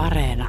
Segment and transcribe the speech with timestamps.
[0.00, 0.48] Areena.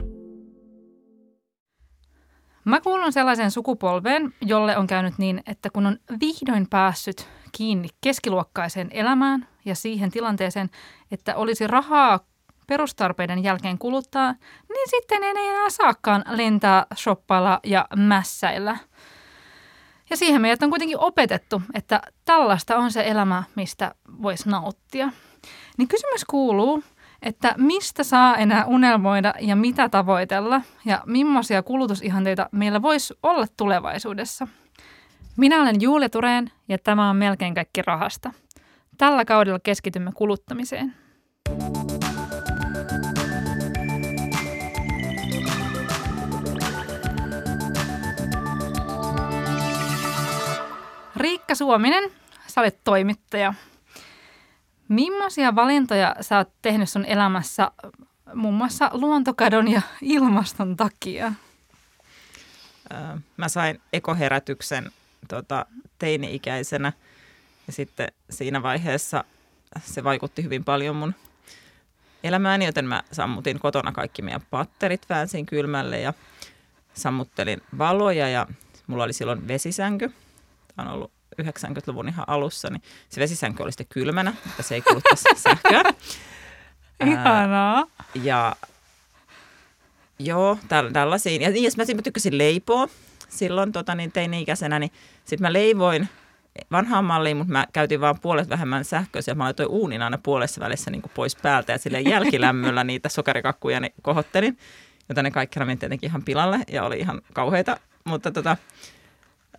[2.65, 8.87] Mä kuulun sellaiseen sukupolveen, jolle on käynyt niin, että kun on vihdoin päässyt kiinni keskiluokkaiseen
[8.91, 10.69] elämään ja siihen tilanteeseen,
[11.11, 12.19] että olisi rahaa
[12.67, 14.31] perustarpeiden jälkeen kuluttaa,
[14.69, 18.77] niin sitten ei enää saakaan lentää, shoppailla ja mässäillä.
[20.09, 25.09] Ja siihen meidät on kuitenkin opetettu, että tällaista on se elämä, mistä voisi nauttia.
[25.77, 26.83] Niin kysymys kuuluu,
[27.21, 34.47] että mistä saa enää unelmoida ja mitä tavoitella ja millaisia kulutusihanteita meillä voisi olla tulevaisuudessa.
[35.37, 38.33] Minä olen Julia Tureen ja tämä on melkein kaikki rahasta.
[38.97, 40.93] Tällä kaudella keskitymme kuluttamiseen.
[51.15, 52.03] Riikka Suominen,
[52.47, 53.53] sä olet toimittaja.
[54.91, 57.71] Millaisia valintoja sä oot tehnyt sun elämässä
[58.33, 61.33] muun muassa luontokadon ja ilmaston takia?
[63.37, 64.91] Mä sain ekoherätyksen
[65.27, 65.65] tota,
[65.99, 66.93] teini-ikäisenä
[67.67, 69.23] ja sitten siinä vaiheessa
[69.83, 71.15] se vaikutti hyvin paljon mun
[72.23, 76.13] elämääni, joten mä sammutin kotona kaikki meidän patterit väänsin kylmälle ja
[76.93, 78.47] sammuttelin valoja ja
[78.87, 80.13] mulla oli silloin vesisänky.
[80.75, 84.81] Tämä on ollut 90-luvun ihan alussa, niin se vesisänky oli sitten kylmänä, että se ei
[84.81, 85.83] kuluttaisi sähköä.
[87.05, 87.85] Ihanaa.
[88.15, 88.55] Ja
[90.19, 90.57] joo,
[90.93, 91.41] tällaisiin.
[91.41, 92.87] Ja, niin, ja mä, mä tykkäsin leipoa
[93.29, 94.91] silloin tota, niin teini-ikäisenä, niin
[95.25, 96.09] sitten mä leivoin
[96.71, 99.35] vanhaan malliin, mutta mä käytin vaan puolet vähemmän sähköisiä.
[99.35, 103.79] Mä laitoin uunin aina puolessa välissä niin kuin pois päältä ja sille jälkilämmöllä niitä sokerikakkuja
[103.79, 104.57] niin kohottelin,
[105.09, 107.77] jota ne kaikki meni tietenkin ihan pilalle ja oli ihan kauheita.
[108.03, 108.57] Mutta tota,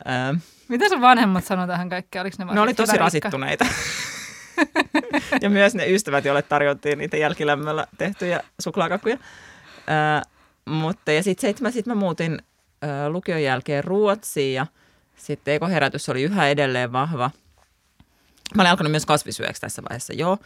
[0.05, 0.35] ää,
[0.73, 2.21] mitä sun vanhemmat sanoi tähän kaikkeen?
[2.21, 3.67] Oliko ne, ne oli tosi rasittuneita.
[5.43, 9.19] ja myös ne ystävät, joille tarjottiin niitä jälkilämmöllä tehtyjä suklaakakkuja.
[9.87, 10.23] Ää,
[10.65, 12.43] mutta ja sitten sit mä, sit mä muutin
[12.83, 14.67] ää, lukion jälkeen Ruotsiin ja
[15.17, 17.31] sitten ekoherätys oli yhä edelleen vahva.
[18.55, 20.39] Mä olin alkanut myös kasvisyöksi tässä vaiheessa, joo.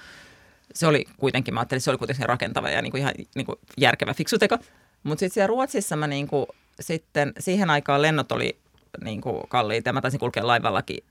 [0.74, 4.38] Se oli kuitenkin, mä ajattelin, se oli kuitenkin rakentava ja niinku ihan niinku järkevä fiksu
[4.38, 4.58] teko.
[5.02, 6.48] Mutta sitten siellä Ruotsissa mä niinku,
[6.80, 8.58] sitten siihen aikaan lennot oli
[9.04, 11.04] niin kuin kalliita mä taisin kulkea laivallakin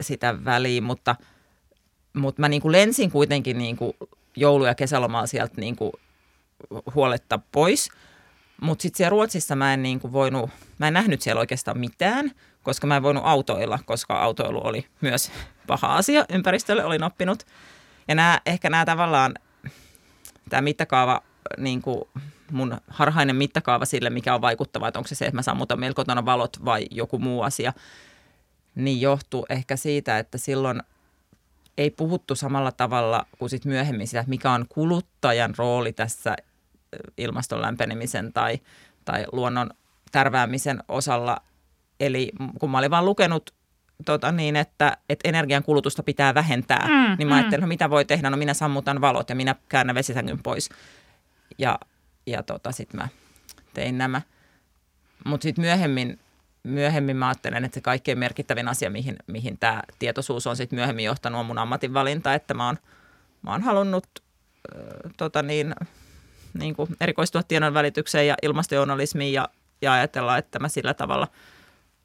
[0.00, 1.16] sitä väliin, mutta,
[2.16, 3.92] mutta mä niin kuin lensin kuitenkin niin kuin
[4.36, 5.92] joulu- ja kesälomaa sieltä niin kuin
[6.94, 7.90] huoletta pois.
[8.60, 12.30] Mutta sitten siellä Ruotsissa mä en niin kuin voinut, mä en nähnyt siellä oikeastaan mitään,
[12.62, 15.32] koska mä en voinut autoilla, koska autoilu oli myös
[15.66, 17.46] paha asia ympäristölle, olin oppinut.
[18.08, 19.34] Ja nämä, ehkä nämä tavallaan,
[20.48, 21.22] tämä mittakaava
[21.58, 22.02] niin kuin
[22.50, 25.94] mun harhainen mittakaava sille, mikä on vaikuttava, että onko se se, että mä sammutan meillä
[25.94, 27.72] kotona valot vai joku muu asia,
[28.74, 30.82] niin johtuu ehkä siitä, että silloin
[31.78, 36.36] ei puhuttu samalla tavalla kuin sit myöhemmin sitä, että mikä on kuluttajan rooli tässä
[37.16, 38.60] ilmaston lämpenemisen tai,
[39.04, 39.70] tai luonnon
[40.12, 41.36] tärväämisen osalla.
[42.00, 43.54] Eli kun mä olin vaan lukenut
[44.04, 47.38] tota niin, että, että energian kulutusta pitää vähentää, mm, niin mä mm.
[47.38, 50.68] ajattelin, no mitä voi tehdä, no minä sammutan valot ja minä käännän vesisängyn pois.
[51.58, 51.78] Ja
[52.26, 53.08] ja tota, sitten mä
[53.74, 54.22] tein nämä.
[55.24, 56.18] Mutta sitten myöhemmin,
[56.62, 61.04] myöhemmin mä ajattelen, että se kaikkein merkittävin asia, mihin, mihin tämä tietoisuus on sitten myöhemmin
[61.04, 62.78] johtanut, on mun ammatinvalinta, että mä oon,
[63.42, 64.06] mä oon halunnut
[64.76, 65.74] äh, tota niin,
[66.58, 69.48] niin kuin erikoistua tiedon välitykseen ja ilmastojournalismiin ja,
[69.82, 71.28] ja ajatella, että mä sillä tavalla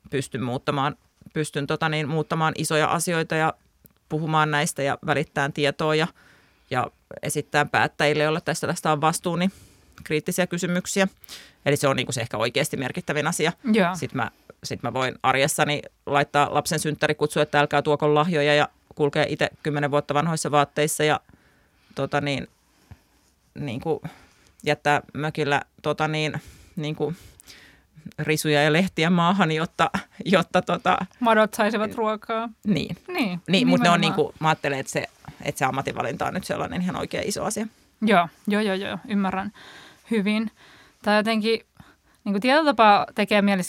[0.10, 0.98] pystyn muuttamaan,
[1.34, 3.54] pystyn tota niin, muuttamaan isoja asioita ja
[4.10, 6.08] puhumaan näistä ja välittämään tietoa ja,
[6.70, 6.92] ja
[7.24, 9.52] esittää päättäjille, joilla tästä tästä on vastuu, niin
[10.04, 11.08] kriittisiä kysymyksiä.
[11.66, 13.52] Eli se on niin kuin se ehkä oikeasti merkittävin asia.
[13.74, 13.96] Joo.
[13.96, 14.32] Sitten mä,
[14.64, 19.92] sit mä voin arjessani laittaa lapsen synttärikutsua, että älkää tuoko lahjoja ja kulkee itse kymmenen
[19.92, 21.20] vuotta vanhoissa vaatteissa ja
[21.96, 22.48] tota niin,
[23.60, 24.00] niin kuin
[24.64, 26.42] jättää mökillä tota niin,
[26.76, 27.16] niin kuin
[28.20, 29.90] risuja ja lehtiä maahan, jotta...
[30.26, 32.50] jotta tota, Madot saisivat ruokaa.
[32.68, 35.06] Niin, niin, niin mutta ne on niin kuin, mä ajattelen, että se,
[35.42, 37.68] että se ammatinvalinta on nyt sellainen ihan oikea iso asia.
[38.02, 39.52] Joo, joo, joo, joo ymmärrän
[40.12, 40.52] hyvin.
[41.02, 41.60] Tai jotenkin
[42.24, 43.62] niin kuin tietotapa tekee mieli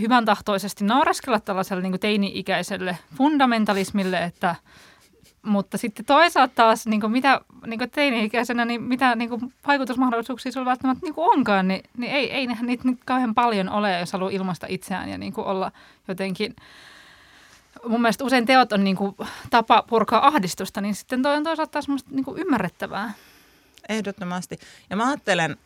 [0.00, 4.54] hyvän tahtoisesti naureskella tällaiselle niin teini-ikäiselle fundamentalismille, että
[5.42, 11.14] mutta sitten toisaalta taas, niin mitä niin teini-ikäisenä, niin mitä niin vaikutusmahdollisuuksia sinulla välttämättä niin
[11.16, 15.18] onkaan, niin, niin ei, ei niitä nyt kauhean paljon ole, jos haluaa ilmaista itseään ja
[15.18, 15.72] niin olla
[16.08, 16.56] jotenkin
[17.88, 19.16] mun mielestä usein teot on niin kuin
[19.50, 23.12] tapa purkaa ahdistusta, niin sitten toi on toisaalta taas niin kuin ymmärrettävää.
[23.88, 24.58] Ehdottomasti.
[24.90, 25.56] Ja mä ajattelen,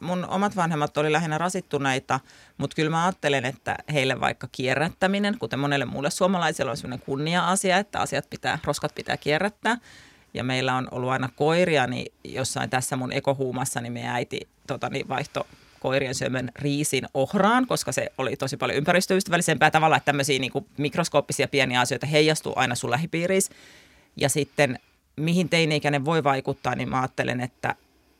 [0.00, 2.20] mun omat vanhemmat oli lähinnä rasittuneita,
[2.58, 7.78] mutta kyllä mä ajattelen, että heille vaikka kierrättäminen, kuten monelle muulle suomalaiselle on sellainen kunnia-asia,
[7.78, 9.76] että asiat pitää, roskat pitää kierrättää.
[10.34, 14.88] ja meillä on ollut aina koiria, niin jossain tässä mun ekohuumassa, niin meidän äiti tota,
[14.88, 15.46] niin vaihto
[15.80, 20.66] koirien syömän riisin ohraan, koska se oli tosi paljon ympäristöystävällisempää tavalla, että tämmöisiä niin kuin
[20.76, 23.52] mikroskooppisia pieniä asioita heijastuu aina sun lähipiirissä.
[24.16, 24.78] Ja sitten
[25.16, 27.74] mihin teini-ikäinen voi vaikuttaa, niin mä ajattelen, että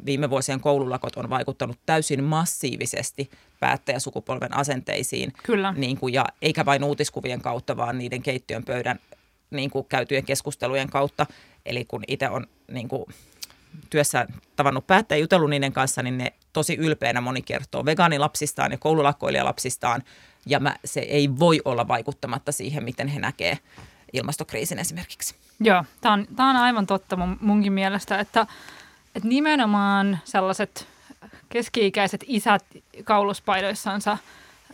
[0.07, 3.31] viime vuosien koululakot on vaikuttanut täysin massiivisesti
[3.61, 5.33] päättäjäsukupolven asenteisiin.
[5.43, 5.75] Kyllä.
[5.77, 8.99] Niin kuin, ja eikä vain uutiskuvien kautta, vaan niiden keittiön pöydän
[9.51, 11.27] niin kuin käytyjen keskustelujen kautta.
[11.67, 13.05] Eli kun itse on niin kuin,
[13.91, 14.27] työssä
[14.57, 20.03] tavannut päättäjä jutellut niiden kanssa, niin ne tosi ylpeänä moni kertoo vegaanilapsistaan ja koululakkoilijalapsistaan.
[20.47, 23.59] Ja mä, se ei voi olla vaikuttamatta siihen, miten he näkee
[24.13, 25.35] ilmastokriisin esimerkiksi.
[25.61, 28.47] Joo, tämä on, tää on aivan totta mun, munkin mielestä, että,
[29.15, 30.89] että nimenomaan sellaiset
[31.49, 32.65] keski-ikäiset isät
[33.05, 34.19] kauluspaidoissansa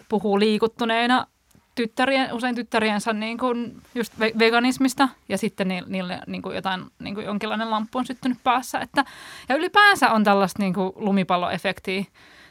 [0.08, 1.26] puhuu liikuttuneena
[1.74, 7.26] tyttärien, usein tyttäriensä niin kuin just veganismista ja sitten niille niin kuin jotain, niin kuin
[7.26, 8.78] jonkinlainen lamppu on syttynyt päässä.
[8.78, 9.04] Että,
[9.48, 12.04] ja ylipäänsä on tällaista niin kuin lumipalloefektiä,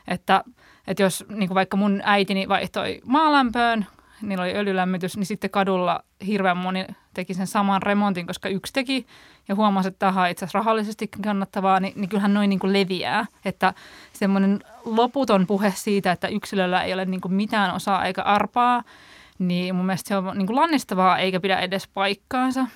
[0.08, 0.44] että,
[0.88, 3.86] että jos niin kuin vaikka mun äitini vaihtoi maalämpöön,
[4.22, 9.06] niillä oli öljylämmitys, niin sitten kadulla hirveän moni teki sen saman remontin, koska yksi teki
[9.48, 12.74] ja huomasi, että tämä on itse asiassa rahallisesti kannattavaa, niin, niin kyllähän noin niin kuin
[12.74, 13.26] leviää.
[13.46, 13.74] Että
[14.14, 18.84] semmoinen loputon puhe siitä, että yksilöllä ei ole niin kuin mitään osaa eikä arpaa,
[19.40, 22.68] niin mun mielestä se on niin kuin lannistavaa eikä pidä edes paikkaansa.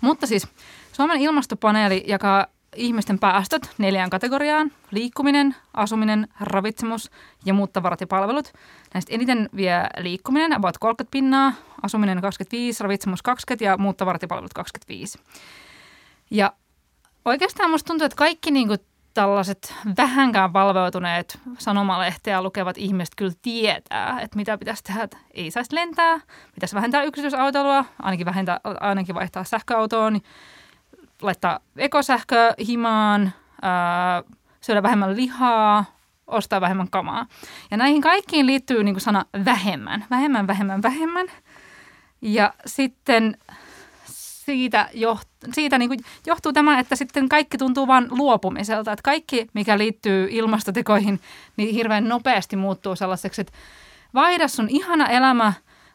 [0.00, 0.48] Mutta siis
[0.92, 2.46] Suomen ilmastopaneeli jakaa
[2.76, 4.72] ihmisten päästöt neljään kategoriaan.
[4.90, 7.10] Liikkuminen, asuminen, ravitsemus
[7.44, 8.52] ja muut tavarat ja palvelut.
[8.94, 11.52] Näistä eniten vie liikkuminen, about 30 pinnaa,
[11.82, 15.18] asuminen 25, ravitsemus 20 ja muut tavarat ja palvelut 25.
[16.30, 16.52] Ja
[17.24, 18.78] oikeastaan musta tuntuu, että kaikki niin kuin
[19.14, 25.02] tällaiset vähänkään valveutuneet sanomalehteä lukevat ihmiset kyllä tietää, että mitä pitäisi tehdä.
[25.02, 26.20] Että ei saisi lentää,
[26.54, 30.20] pitäisi vähentää yksityisautoilua, ainakin, vähentää, ainakin vaihtaa sähköautoon,
[31.22, 33.32] laittaa ekosähkö himaan,
[33.62, 34.22] ää,
[34.60, 35.84] syödä vähemmän lihaa,
[36.26, 37.26] ostaa vähemmän kamaa.
[37.70, 41.26] Ja näihin kaikkiin liittyy niin kuin sana vähemmän, vähemmän, vähemmän, vähemmän.
[42.22, 43.36] Ja sitten
[44.44, 48.92] siitä, joht, siitä niin kuin johtuu tämä, että sitten kaikki tuntuu vain luopumiselta.
[48.92, 51.20] Että kaikki, mikä liittyy ilmastotekoihin,
[51.56, 53.52] niin hirveän nopeasti muuttuu sellaiseksi, että
[54.14, 55.52] vaihda sun ihana elämä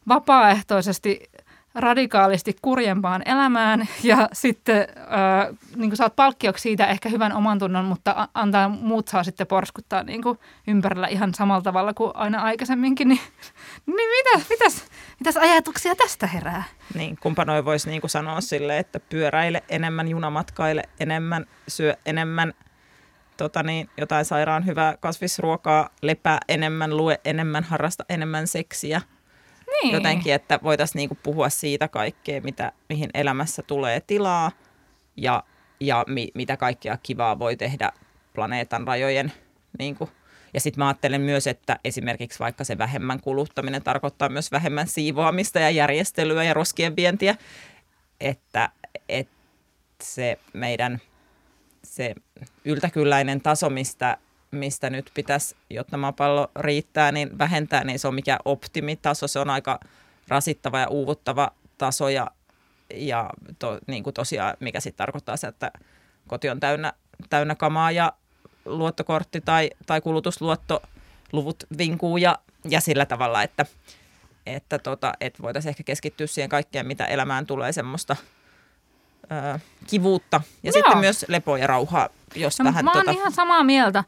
[0.08, 1.30] vapaaehtoisesti
[1.76, 8.28] radikaalisti kurjempaan elämään ja sitten äh, niin saat palkkioksi siitä ehkä hyvän oman tunnon, mutta
[8.34, 10.22] antaa muut saa sitten porskuttaa niin
[10.68, 13.08] ympärillä ihan samalla tavalla kuin aina aikaisemminkin.
[13.08, 13.22] Niin,
[13.86, 14.86] niin mitä, mitäs,
[15.20, 16.64] mitäs ajatuksia tästä herää?
[16.94, 22.54] Niin, kumpa noi voisi niin sanoa sille, että pyöräile enemmän, junamatkaile enemmän, syö enemmän
[23.38, 29.02] tota niin, jotain sairaan hyvää kasvisruokaa, lepää enemmän, lue enemmän, harrasta enemmän seksiä–
[29.72, 29.94] niin.
[29.94, 34.52] Jotenkin, että voitaisiin niinku puhua siitä kaikkea, mitä, mihin elämässä tulee tilaa
[35.18, 35.44] ja,
[35.80, 37.92] ja mi, mitä kaikkea kivaa voi tehdä
[38.34, 39.32] planeetan rajojen.
[39.80, 40.10] Niinku.
[40.54, 45.60] Ja sitten mä ajattelen myös, että esimerkiksi vaikka se vähemmän kuluttaminen tarkoittaa myös vähemmän siivoamista
[45.60, 47.36] ja järjestelyä ja roskien vientiä,
[48.20, 48.70] että,
[49.10, 49.36] että
[50.04, 51.02] se meidän
[51.84, 52.16] se
[52.66, 54.18] yltäkylläinen taso, mistä
[54.56, 59.28] mistä nyt pitäisi, jotta maapallo riittää, niin vähentää, niin se on mikä optimitaso.
[59.28, 59.80] Se on aika
[60.28, 62.28] rasittava ja uuvuttava taso ja,
[62.94, 63.30] ja
[63.60, 65.72] to, niin kuin tosiaan, mikä sitten tarkoittaa se, että
[66.28, 66.94] koti on täynnä,
[67.30, 68.14] täynnä kamaa ja
[68.66, 70.82] luottokortti tai, tai kulutusluotto
[71.32, 72.40] luvut vinkuu ja,
[72.70, 73.66] ja sillä tavalla, että,
[74.46, 78.16] että, tota, että voitaisiin ehkä keskittyä siihen kaikkeen, mitä elämään tulee semmoista
[79.32, 80.72] ö, kivuutta ja Joo.
[80.72, 82.86] sitten myös lepoa ja rauhaa, jos no, vähän...
[82.86, 83.12] Mä oon tota...
[83.12, 84.04] ihan samaa mieltä.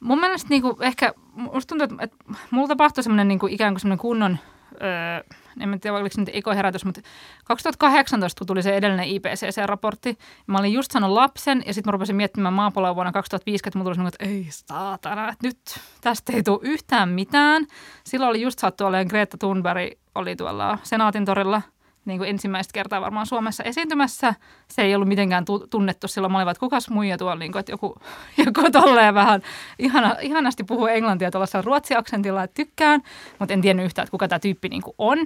[0.00, 2.16] Mun mielestä niinku ehkä, musta tuntuu, että, että
[2.50, 4.38] mulla tapahtui semmoinen niinku ikään kuin semmoinen kunnon,
[4.82, 7.00] öö, en tiedä oliko se nyt ekoherätys, mutta
[7.44, 12.16] 2018 kun tuli se edellinen IPCC-raportti, mä olin just saanut lapsen ja sitten mä rupesin
[12.16, 15.58] miettimään maapalloa vuonna 2050, mulla tuli että ei saatana, että nyt
[16.00, 17.66] tästä ei tule yhtään mitään.
[18.04, 21.62] Silloin oli just sattu olemaan Greta Thunberg, oli tuolla Senaatin torilla–
[22.04, 24.34] niin kuin ensimmäistä kertaa varmaan Suomessa esiintymässä.
[24.68, 26.32] Se ei ollut mitenkään tunnettu silloin.
[26.32, 27.96] Mä olin että kukas muija tuolla, niin kuin, että joku,
[28.46, 29.42] joku tolleen vähän
[29.78, 33.02] ihana, ihanasti puhuu englantia tuollaisella ruotsi-aksentilla, että tykkään,
[33.38, 35.18] mutta en tiennyt yhtään, että kuka tämä tyyppi niin kuin on.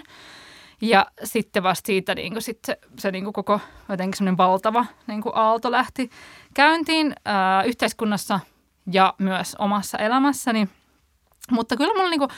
[0.81, 4.87] Ja sitten vasta siitä niin kuin sit se, se niin kuin koko jotenkin semmoinen valtava
[5.07, 6.11] niin kuin aalto lähti
[6.54, 8.40] käyntiin ää, yhteiskunnassa
[8.93, 10.69] ja myös omassa elämässäni.
[11.50, 12.31] Mutta kyllä mulla niin kuin,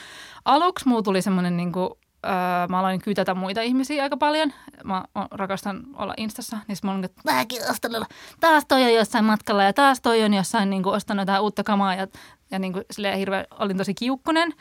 [0.45, 1.91] aluksi mulla tuli semmoinen niin kuin,
[2.27, 4.53] öö, mä aloin kytätä muita ihmisiä aika paljon.
[4.85, 8.07] Mä rakastan olla Instassa, niin mä olin, että mäkin ostan
[8.41, 11.65] taas toi on jossain matkalla ja taas toi on jossain niin kuin, ostanut jotain uutta
[11.65, 12.07] kamaa ja,
[12.51, 12.85] ja niin kuin,
[13.17, 14.53] hirveän, olin tosi kiukkunen.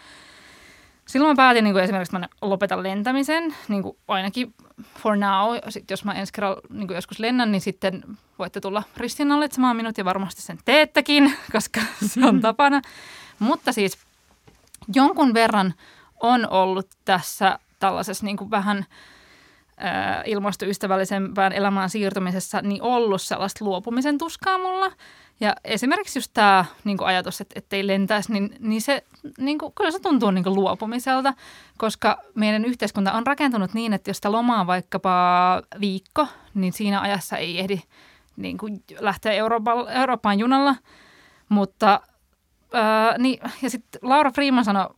[1.08, 4.54] silloin mä päätin niin kuin esimerkiksi, että mä lopetan lentämisen, niin kuin ainakin
[4.98, 5.56] for now.
[5.70, 8.04] Sitten jos mä ensi kerralla niin kuin joskus lennän, niin sitten
[8.40, 12.82] voitte tulla ristinnallitsemaan minut ja varmasti sen teettäkin, koska se on tapana.
[13.40, 13.98] Mutta siis
[14.96, 15.74] jonkun verran
[16.20, 18.86] on ollut tässä tällaisessa niin kuin vähän
[20.26, 24.92] ilmastoystävällisempään elämään siirtymisessä niin ollut sellaista luopumisen tuskaa mulla.
[25.40, 29.04] Ja esimerkiksi just tämä niin ajatus, että ettei lentäisi, niin, niin se
[29.38, 31.34] niin kuin, kyllä se tuntuu niin kuin luopumiselta,
[31.78, 37.38] koska meidän yhteiskunta on rakentunut niin, että jos sitä lomaa vaikkapa viikko, niin siinä ajassa
[37.38, 37.82] ei ehdi
[38.38, 40.76] niin kuin lähteä Euroopan, Eurooppaan junalla.
[41.50, 42.00] Mutta,
[42.74, 44.90] ää, niin, ja sitten Laura Freeman sanoi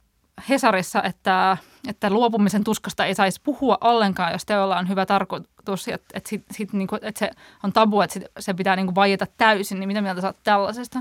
[0.50, 6.08] Hesarissa, että, että luopumisen tuskasta ei saisi puhua ollenkaan, jos teolla on hyvä tarkoitus, että,
[6.14, 7.32] että, sit, sit, niin kuin, että se
[7.64, 9.80] on tabu, että sit, se pitää niin kuin vaieta täysin.
[9.80, 11.00] Niin mitä mieltä sä tällaisesta?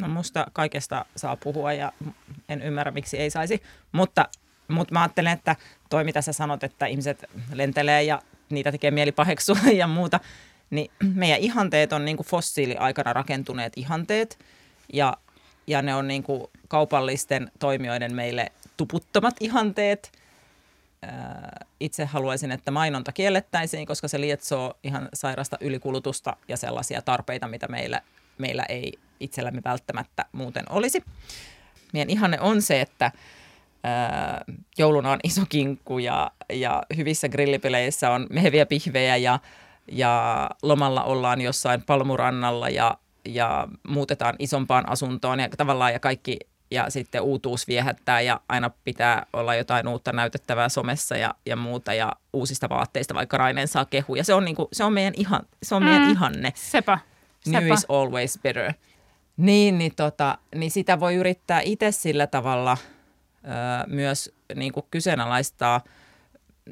[0.00, 1.92] No musta kaikesta saa puhua ja
[2.48, 3.62] en ymmärrä, miksi ei saisi.
[3.92, 4.28] Mutta,
[4.68, 5.56] mutta mä ajattelen, että
[5.90, 10.20] toi mitä sä sanot, että ihmiset lentelee ja niitä tekee mieli paheksua ja muuta,
[10.70, 14.38] niin meidän ihanteet on niin kuin fossiiliaikana rakentuneet ihanteet
[14.92, 15.16] ja,
[15.66, 20.12] ja ne on niin kuin kaupallisten toimijoiden meille tuputtomat ihanteet.
[21.80, 27.68] Itse haluaisin, että mainonta kiellettäisiin, koska se lietsoo ihan sairasta ylikulutusta ja sellaisia tarpeita, mitä
[27.68, 28.00] meillä,
[28.38, 31.04] meillä ei itsellämme välttämättä muuten olisi.
[31.92, 33.12] Meidän ihanne on se, että
[34.78, 39.38] jouluna on iso kinkku ja, ja hyvissä grillipeleissä on meheviä pihvejä ja,
[39.92, 46.38] ja lomalla ollaan jossain palmurannalla ja, ja muutetaan isompaan asuntoon ja tavallaan ja kaikki
[46.70, 51.94] ja sitten uutuus viehättää ja aina pitää olla jotain uutta näytettävää somessa ja, ja muuta
[51.94, 54.24] ja uusista vaatteista, vaikka Rainen saa kehuja.
[54.24, 56.52] Se on, niinku, se on, meidän, ihan, se on mm, meidän ihanne.
[56.54, 56.98] Sepä.
[57.40, 57.60] sepä.
[57.60, 58.72] New is always better.
[59.36, 62.76] Niin, niin, tota, niin sitä voi yrittää itse sillä tavalla
[63.44, 63.48] ö,
[63.86, 65.80] myös niin kuin kyseenalaistaa,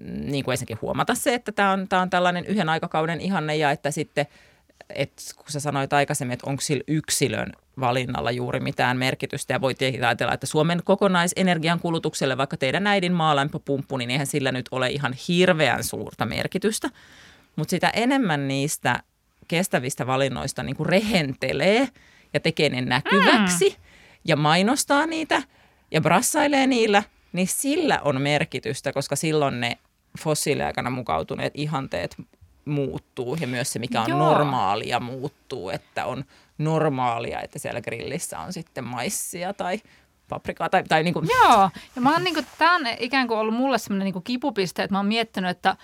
[0.04, 3.90] niin kuin ensinnäkin huomata se, että tämä on, on tällainen yhden aikakauden ihanne ja että
[3.90, 4.26] sitten–
[4.94, 9.74] että kun sä sanoit aikaisemmin, että onko sillä yksilön valinnalla juuri mitään merkitystä ja voi
[9.74, 14.90] tietenkin ajatella, että Suomen kokonaisenergian kulutukselle, vaikka teidän äidin maalämpöpumppu, niin eihän sillä nyt ole
[14.90, 16.88] ihan hirveän suurta merkitystä.
[17.56, 19.02] Mutta sitä enemmän niistä
[19.48, 21.88] kestävistä valinnoista niin kuin rehentelee
[22.34, 23.84] ja tekee ne näkyväksi mm.
[24.24, 25.42] ja mainostaa niitä
[25.90, 29.78] ja brassailee niillä, niin sillä on merkitystä, koska silloin ne
[30.20, 32.16] fossiiliaikana mukautuneet ihanteet
[32.64, 34.19] muuttuu ja myös se, mikä on Joo.
[34.19, 36.25] normaalia, muuttuu, että on
[36.59, 39.81] normaalia, että siellä grillissä on sitten maissia tai
[40.28, 41.28] paprikaa tai, tai niin kuin.
[41.28, 44.83] Joo, ja mä oon niin kuin, tää on ikään kuin ollut mulle semmoinen niin kipupiste,
[44.83, 45.76] että mä oon miettinyt, että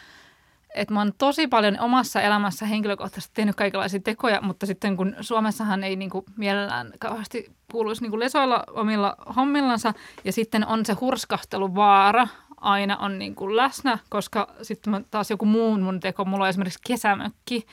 [0.75, 5.85] että mä oon tosi paljon omassa elämässä henkilökohtaisesti tehnyt kaikenlaisia tekoja, mutta sitten kun Suomessahan
[5.85, 9.94] ei niin kuin mielellään kauheasti kuuluisi niin kuin lesoilla omilla hommillansa
[10.25, 12.28] ja sitten on se hurskahteluvaara
[12.60, 16.78] aina on niin kuin läsnä, koska sitten taas joku muun mun teko, mulla on esimerkiksi
[16.86, 17.66] kesämökki,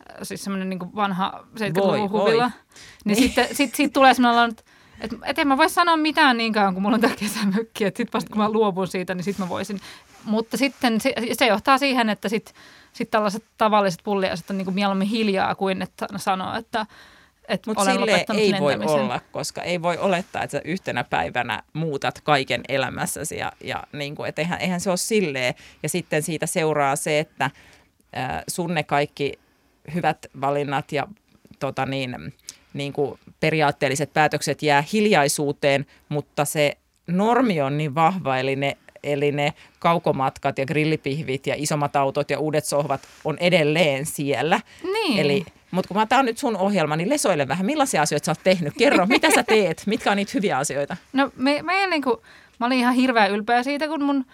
[0.00, 2.54] äh, siis semmoinen niin vanha 70-luvun huvila, niin,
[3.04, 4.64] niin sitten sit, sit tulee semmoinen että
[5.00, 7.96] et, et en mä voi sanoa mitään niin kauan, kun mulla on tämä kesämökki, että
[7.96, 9.80] sitten vasta kun mä luovun siitä, niin sitten mä voisin.
[10.24, 12.54] Mutta sitten se, se johtaa siihen, että sitten
[12.92, 16.86] sit tällaiset tavalliset pulliaiset on niin kuin mieluummin hiljaa kuin että sanoo, että–
[17.66, 22.60] mutta sille ei voi olla, koska ei voi olettaa, että sä yhtenä päivänä muutat kaiken
[22.68, 25.54] elämässäsi ja, ja niin kuin, et eihän, eihän se ole silleen.
[25.82, 29.38] Ja sitten siitä seuraa se, että äh, sun ne kaikki
[29.94, 31.06] hyvät valinnat ja
[31.58, 32.34] tota niin,
[32.74, 36.76] niin kuin periaatteelliset päätökset jää hiljaisuuteen, mutta se
[37.06, 42.38] normi on niin vahva, eli ne eli ne kaukomatkat ja grillipihvit ja isommat autot ja
[42.38, 44.60] uudet sohvat on edelleen siellä.
[44.92, 45.18] Niin.
[45.18, 48.40] Eli mutta kun tämä on nyt sun ohjelma, niin lesoile vähän, millaisia asioita sä oot
[48.44, 48.74] tehnyt?
[48.78, 49.82] Kerro, mitä sä teet?
[49.86, 50.96] Mitkä on niitä hyviä asioita?
[51.12, 52.16] No me, me niin kuin,
[52.60, 54.24] mä olin ihan hirveän ylpeä siitä, kun mun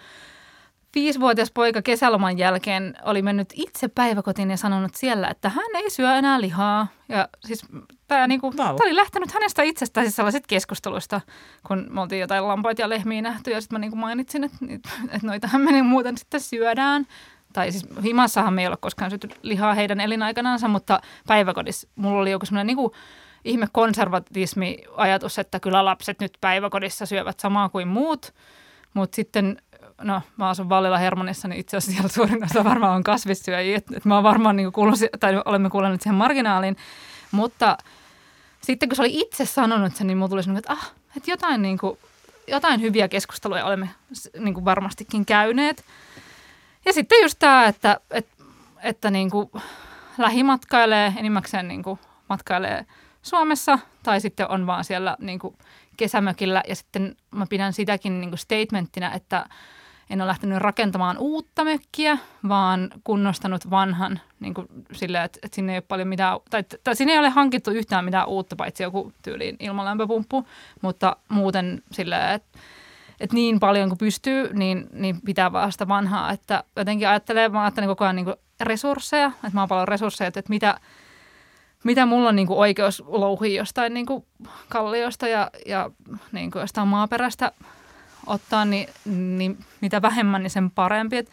[0.95, 6.15] viisivuotias poika kesäloman jälkeen oli mennyt itse päiväkotiin ja sanonut siellä, että hän ei syö
[6.15, 6.87] enää lihaa.
[7.09, 7.65] Ja siis
[8.07, 8.75] tämä, niin kuin, wow.
[8.79, 11.21] oli lähtenyt hänestä itsestään siis sellaiset keskusteluista,
[11.67, 14.57] kun me oltiin jotain lampaita ja lehmiä nähty ja sitten mä niin kuin mainitsin, että,
[15.11, 17.07] että noitahan me muuten sitten syödään
[17.57, 22.31] tai siis himassahan me ei ole koskaan syöty lihaa heidän elinaikanaansa, mutta päiväkodissa mulla oli
[22.31, 22.91] joku semmoinen niin
[23.45, 28.33] ihme konservatismi-ajatus, että kyllä lapset nyt päiväkodissa syövät samaa kuin muut,
[28.93, 29.61] mutta sitten
[30.01, 33.93] no mä asun Vallilla Hermonissa, niin itse asiassa siellä suurin osa varmaan on kasvissyöjiä, että,
[33.97, 36.77] että mä oon varmaan niin kuullut, tai olemme kuulleet siihen marginaaliin,
[37.31, 37.77] mutta
[38.61, 41.61] sitten kun se oli itse sanonut sen, niin mulla tuli semmoinen, että ah, että jotain,
[41.61, 41.97] niin kuin,
[42.47, 43.89] jotain hyviä keskusteluja olemme
[44.39, 45.83] niin kuin varmastikin käyneet.
[46.87, 48.43] Ja sitten just tämä, että, että,
[48.83, 49.49] että niin kuin
[50.17, 52.85] lähimatkailee, enimmäkseen niin kuin matkailee
[53.21, 55.57] Suomessa tai sitten on vaan siellä niin kuin
[55.97, 56.63] kesämökillä.
[56.67, 59.45] Ja sitten mä pidän sitäkin niin kuin statementtina, että
[60.09, 62.17] en ole lähtenyt rakentamaan uutta mökkiä,
[62.47, 66.95] vaan kunnostanut vanhan niin kuin silleen, että, että sinne ei ole paljon mitään, tai, tai
[66.95, 70.47] sinne ei ole hankittu yhtään mitään uutta, paitsi joku tyyliin ilmalämpöpumppu,
[70.81, 72.59] mutta muuten silleen, että
[73.19, 76.31] että niin paljon kuin pystyy, niin, niin pitää vasta vanhaa.
[76.31, 80.43] Että jotenkin ajattelee, mä ajattelen koko ajan niin resursseja, että mä oon paljon resursseja, että
[80.49, 80.79] mitä,
[81.83, 84.25] mitä mulla on niin kuin oikeus louhia jostain niin kuin
[84.69, 85.91] kalliosta ja, ja
[86.31, 87.51] niin kuin jostain maaperästä
[88.25, 91.17] ottaa, niin, niin mitä vähemmän, niin sen parempi.
[91.17, 91.31] Että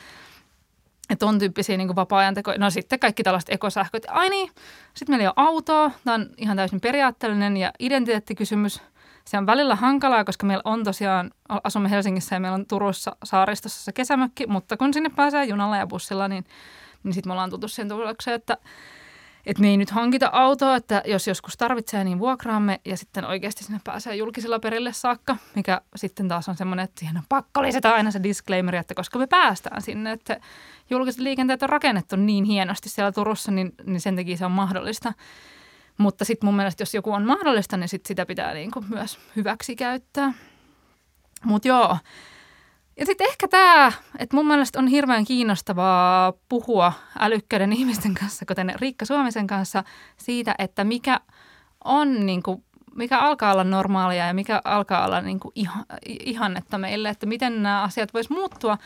[1.11, 2.59] että on tyyppisiä niin vapaa-ajan tekoja.
[2.59, 4.07] No sitten kaikki tällaiset ekosähköt.
[4.09, 4.51] Ai niin,
[4.95, 5.91] sitten meillä ei ole autoa.
[6.05, 8.83] Tämä on ihan täysin periaatteellinen ja identiteettikysymys.
[9.27, 13.85] Se on välillä hankalaa, koska meillä on tosiaan, asumme Helsingissä ja meillä on Turussa saaristossa
[13.85, 16.45] se kesämökki, mutta kun sinne pääsee junalla ja bussilla, niin,
[17.03, 18.59] niin sitten me ollaan tultu siihen tulokseen, että
[19.47, 23.65] että me ei nyt hankita autoa, että jos joskus tarvitsee, niin vuokraamme ja sitten oikeasti
[23.65, 27.95] sinne pääsee julkisilla perille saakka, mikä sitten taas on semmoinen, että siihen on pakko lisätä
[27.95, 30.41] aina se disclaimer, että koska me päästään sinne, että
[30.91, 35.13] julkiset liikenteet on rakennettu niin hienosti siellä Turussa, niin, niin sen takia se on mahdollista.
[35.99, 39.19] Mutta sitten mun mielestä, jos joku on mahdollista, niin sit sitä pitää niin kuin myös
[39.37, 40.33] hyväksi käyttää.
[41.45, 41.99] Mutta joo,
[42.97, 48.75] ja sitten ehkä tämä, että mun mielestä on hirveän kiinnostavaa puhua älykkäiden ihmisten kanssa, kuten
[48.81, 49.85] Riikka Suomisen kanssa,
[50.17, 51.21] siitä, että mikä
[51.85, 56.79] on niin kuin, mikä alkaa olla normaalia ja mikä alkaa olla niin kuin ihan, ihannetta
[56.79, 58.79] meille, että miten nämä asiat vois muuttua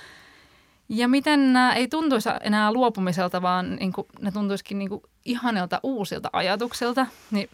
[0.88, 5.80] ja miten nämä ei tuntuisi enää luopumiselta, vaan niin kuin, ne tuntuisikin niin kuin ihanilta
[5.82, 7.06] uusilta ajatuksilta.
[7.30, 7.50] Niin,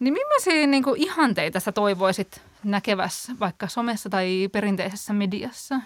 [0.00, 5.80] niin millaisia niin kuin ihanteita sä toivoisit näkevässä vaikka somessa tai perinteisessä mediassa?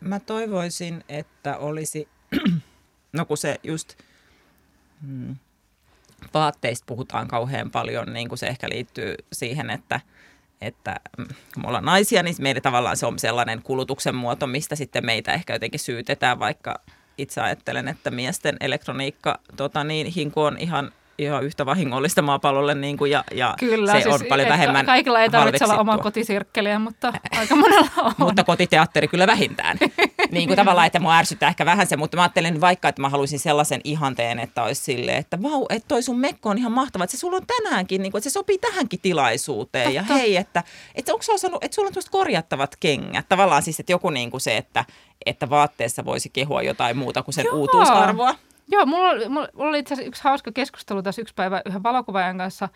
[0.00, 2.08] Mä toivoisin, että olisi,
[3.12, 3.94] no kun se just
[5.06, 5.36] hmm,
[6.34, 10.00] vaatteista puhutaan kauhean paljon, niin kuin se ehkä liittyy siihen, että,
[10.60, 14.76] että mm, kun me ollaan naisia, niin meidän tavallaan se on sellainen kulutuksen muoto, mistä
[14.76, 16.80] sitten meitä ehkä jotenkin syytetään, vaikka
[17.18, 22.96] itse ajattelen, että miesten elektroniikka tota niin, hinku on ihan ihan yhtä vahingollista maapallolle niin
[22.96, 26.78] kuin, ja, ja Kyllä, se siis on paljon vähemmän Kaikilla ei tarvitse olla omaa kotisirkkeliä,
[26.78, 28.12] mutta aika monella on.
[28.18, 29.78] mutta kotiteatteri kyllä vähintään.
[30.30, 33.08] niin kuin tavallaan, että mua ärsyttää ehkä vähän se, mutta mä ajattelen vaikka, että mä
[33.08, 37.04] haluaisin sellaisen ihanteen, että olisi silleen, että vau, että toi sun mekko on ihan mahtava,
[37.04, 39.84] että se sulla on tänäänkin, niin kuin, että se sopii tähänkin tilaisuuteen.
[39.84, 39.96] Totta.
[39.96, 43.28] Ja hei, että, että onko sulla että sulla on tuosta korjattavat kengät.
[43.28, 44.84] Tavallaan siis, että joku niin kuin se, että,
[45.26, 47.56] että vaatteessa voisi kehua jotain muuta kuin sen Joo.
[47.56, 48.34] uutuusarvoa.
[48.70, 52.38] Joo, mulla oli, mulla oli itse asiassa yksi hauska keskustelu tässä yksi päivä yhden valokuvaajan
[52.38, 52.68] kanssa,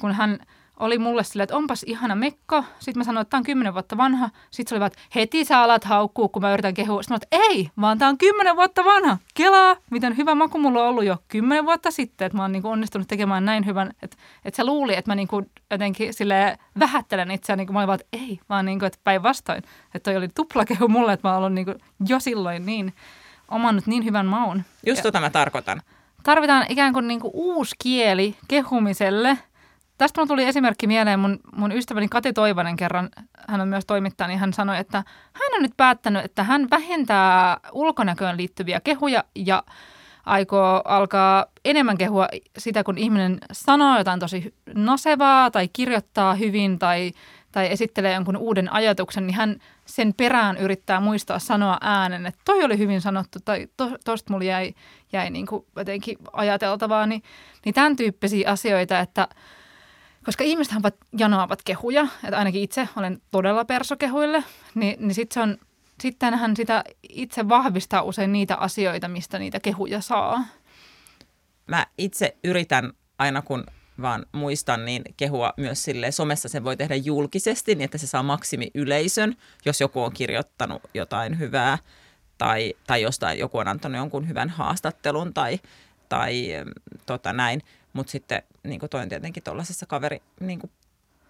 [0.00, 0.38] kun hän
[0.76, 2.64] oli mulle silleen, että onpas ihana mekko.
[2.78, 4.30] Sitten mä sanoin, että tämä on kymmenen vuotta vanha.
[4.50, 7.02] Sitten se oli vaan, että heti sä alat haukkuu, kun mä yritän kehua.
[7.02, 9.18] Sitten mä että ei, vaan tämä on kymmenen vuotta vanha.
[9.34, 12.66] Kelaa, miten hyvä maku mulla on ollut jo kymmenen vuotta sitten, että mä oon niin
[12.66, 13.90] onnistunut tekemään näin hyvän.
[14.02, 17.86] Että, että se luuli, että mä niin kuin jotenkin sille vähättelen itseäni, niin mä olin
[17.86, 19.62] vaan, että ei, vaan niin että päinvastoin.
[19.94, 21.66] Että toi oli tuplakehu mulle, että mä oon ollut niin
[22.08, 22.92] jo silloin niin
[23.48, 24.62] omannut niin hyvän maun.
[24.86, 25.82] Just tota mä tarkoitan.
[26.22, 29.38] Tarvitaan ikään kuin, niin kuin uusi kieli kehumiselle.
[29.98, 33.08] Tästä mulla tuli esimerkki mieleen mun, mun ystäväni Kati Toivonen kerran,
[33.48, 37.60] hän on myös toimittaja, niin hän sanoi, että hän on nyt päättänyt, että hän vähentää
[37.72, 39.62] ulkonäköön liittyviä kehuja ja
[40.26, 42.28] aikoo alkaa enemmän kehua
[42.58, 47.12] sitä, kun ihminen sanoo jotain tosi nasevaa tai kirjoittaa hyvin tai
[47.52, 49.56] tai esittelee jonkun uuden ajatuksen, niin hän
[49.86, 53.90] sen perään yrittää muistaa sanoa äänen, että toi oli hyvin sanottu tai to,
[54.30, 54.74] mulla jäi,
[55.12, 57.22] jäi niin kuin jotenkin ajateltavaa, niin,
[57.64, 59.28] niin tämän tyyppisiä asioita, että
[60.24, 60.82] koska ihmisethän
[61.18, 64.44] janoavat kehuja, että ainakin itse olen todella persokehuille,
[64.74, 65.58] niin, niin sitten se on,
[66.00, 70.44] sittenhän sitä itse vahvistaa usein niitä asioita, mistä niitä kehuja saa.
[71.66, 73.66] Mä itse yritän aina kun
[74.02, 78.22] vaan muistan, niin kehua myös sille somessa sen voi tehdä julkisesti, niin että se saa
[78.22, 81.78] maksimi yleisön, jos joku on kirjoittanut jotain hyvää
[82.38, 85.60] tai, tai jostain joku on antanut jonkun hyvän haastattelun tai,
[86.08, 86.46] tai
[87.06, 87.62] tota näin.
[87.92, 90.60] Mutta sitten niin toi on tietenkin tuollaisessa kaveri niin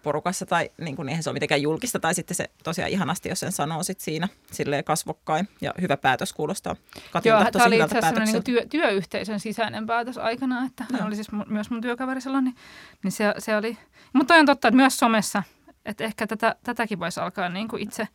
[0.07, 3.39] porukassa tai niin kuin, eihän se ole mitenkään julkista tai sitten se tosiaan ihanasti, jos
[3.39, 5.47] sen sanoo sit siinä silleen kasvokkain.
[5.61, 6.75] Ja hyvä päätös kuulostaa.
[7.11, 8.31] Katilta Joo, tosi hyvältä päätökseltä.
[8.31, 12.55] Niin työ, työyhteisön sisäinen päätös aikana, että hän oli siis myös mun työkaveri silloin, niin,
[13.03, 13.77] niin se, se oli,
[14.13, 15.43] mutta on totta, että myös somessa,
[15.85, 18.07] että ehkä tätä, tätäkin voisi alkaa niin kuin itse,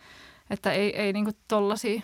[0.51, 2.03] että ei, ei niin kuin tollaisia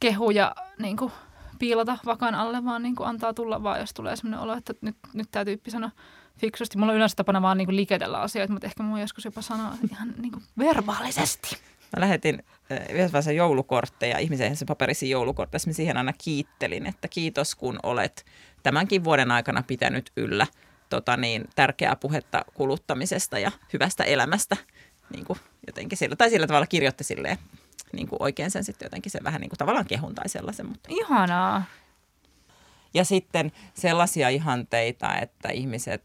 [0.00, 1.12] kehuja niin kuin
[1.58, 4.96] piilata vakan alle, vaan niin kuin antaa tulla vaan, jos tulee sellainen olo, että nyt,
[5.12, 5.90] nyt tämä tyyppi sanoo
[6.38, 6.78] fiksusti.
[6.78, 9.72] Mulla on yleensä tapana vaan niin kuin liketellä asioita, mutta ehkä mun joskus jopa sanoa
[9.90, 11.56] ihan niin kuin verbaalisesti.
[11.96, 15.60] Mä lähetin eh, yhdessä vaiheessa joulukortteja, ihmisen se paperisiin joulukortteja.
[15.66, 18.24] Mä siihen aina kiittelin, että kiitos kun olet
[18.62, 20.46] tämänkin vuoden aikana pitänyt yllä
[20.88, 24.56] tota niin, tärkeää puhetta kuluttamisesta ja hyvästä elämästä
[25.12, 27.38] niin kuin jotenkin sillä, tai sillä tavalla kirjoitti silleen
[27.92, 30.66] niin kuin oikein sen sitten jotenkin se vähän niin kuin tavallaan kehun tai sellaisen.
[30.66, 30.88] Mutta.
[30.92, 31.62] Ihanaa.
[32.94, 36.04] Ja sitten sellaisia ihanteita, että ihmiset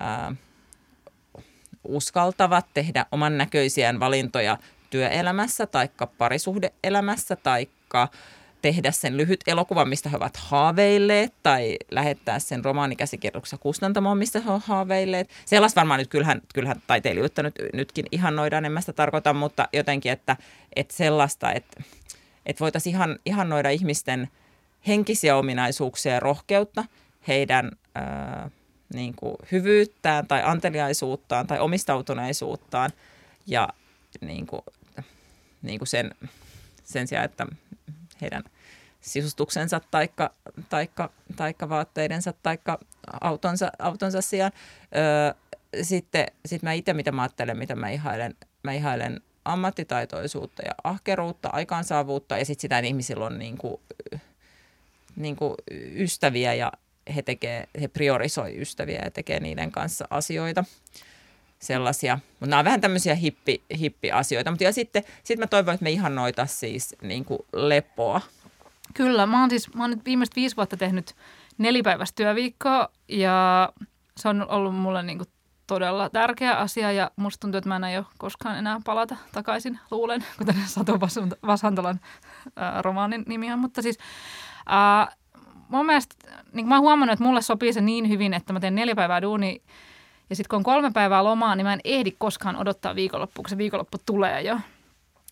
[0.00, 0.34] ää,
[1.84, 4.58] uskaltavat tehdä oman näköisiään valintoja
[4.90, 7.68] työelämässä tai parisuhdeelämässä tai
[8.62, 14.50] tehdä sen lyhyt elokuva, mistä he ovat haaveilleet, tai lähettää sen romaanikäsikirjoituksessa kustantamoon, mistä he
[14.50, 15.30] ovat haaveilleet.
[15.44, 20.12] Sellaista varmaan nyt kyllähän, kyllähän taiteilijoita nyt, nytkin ihannoidaan, en mä sitä tarkoita, mutta jotenkin,
[20.12, 20.36] että,
[20.76, 21.82] että sellaista, että,
[22.46, 24.28] että voitaisiin ihan, ihannoida ihmisten
[24.86, 26.84] henkisiä ominaisuuksia ja rohkeutta,
[27.28, 28.50] heidän ää,
[28.94, 32.90] niin kuin hyvyyttään tai anteliaisuuttaan tai omistautuneisuuttaan
[33.46, 33.68] ja
[34.20, 34.62] niin kuin,
[35.62, 36.14] niin kuin sen,
[36.84, 37.46] sen sijaan, että
[38.20, 38.42] heidän
[39.00, 40.30] sisustuksensa taikka,
[40.68, 42.78] taikka, taikka vaatteidensa taikka
[43.20, 44.52] autonsa, autonsa sijaan.
[44.96, 45.34] Öö,
[45.82, 51.48] sitten sit mä itse, mitä mä ajattelen, mitä mä ihailen, mä ihailen ammattitaitoisuutta ja ahkeruutta,
[51.52, 53.80] aikaansaavuutta ja sitten sitä, ihmisillä on niin kuin,
[55.16, 55.54] niin kuin
[55.96, 56.72] ystäviä ja
[57.16, 60.64] he, tekee, he priorisoi ystäviä ja tekee niiden kanssa asioita
[61.58, 62.18] sellaisia.
[62.30, 64.50] Mutta nämä on vähän tämmöisiä hippi, hippi-asioita.
[64.50, 68.20] Mutta ja sitten sit mä toivon, että me ihannoita siis niin kuin lepoa.
[68.94, 71.14] Kyllä, mä oon siis mä oon nyt viimeiset viisi vuotta tehnyt
[71.58, 73.68] nelipäiväistä työviikkoa ja
[74.16, 75.28] se on ollut mulle niin kuin
[75.66, 80.24] todella tärkeä asia ja musta tuntuu, että mä en aio koskaan enää palata takaisin, luulen,
[80.38, 81.00] kuten Satu
[81.46, 82.00] Vasantolan
[82.80, 83.58] romaanin nimi on.
[83.58, 83.98] Mutta siis
[84.72, 85.16] äh,
[85.68, 86.14] mun mielestä,
[86.52, 89.22] niin mä oon huomannut, että mulle sopii se niin hyvin, että mä teen neljä päivää
[89.22, 89.62] duuni
[90.30, 93.50] ja sitten kun on kolme päivää lomaa, niin mä en ehdi koskaan odottaa viikonloppua, kun
[93.50, 94.58] se viikonloppu tulee jo.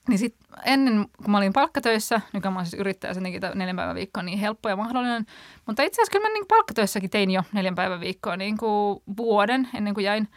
[0.08, 3.22] Niin sitten ennen, kun mä olin palkkatöissä, nykyään mä olen siis yrittäjä, sen
[3.54, 5.26] neljän päivän viikko on niin helppo ja mahdollinen.
[5.66, 9.68] Mutta itse asiassa kyllä mä niin palkkatöissäkin tein jo neljän päivän viikkoa niin kuin vuoden
[9.74, 10.28] ennen kuin jäin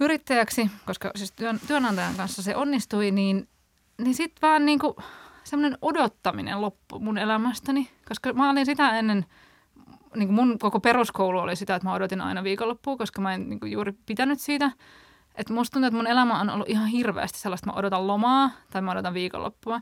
[0.00, 3.48] yrittäjäksi, koska siis työn, työnantajan kanssa se onnistui, niin,
[3.98, 4.94] niin sitten vaan niin kuin
[5.44, 9.26] semmoinen odottaminen loppu mun elämästäni, koska mä olin sitä ennen–
[10.16, 13.48] niin kuin mun koko peruskoulu oli sitä, että mä odotin aina viikonloppua, koska mä en
[13.48, 14.70] niin kuin juuri pitänyt siitä.
[15.34, 18.50] Että musta tuntuu, että mun elämä on ollut ihan hirveästi sellaista, että mä odotan lomaa
[18.70, 19.80] tai mä odotan viikonloppua.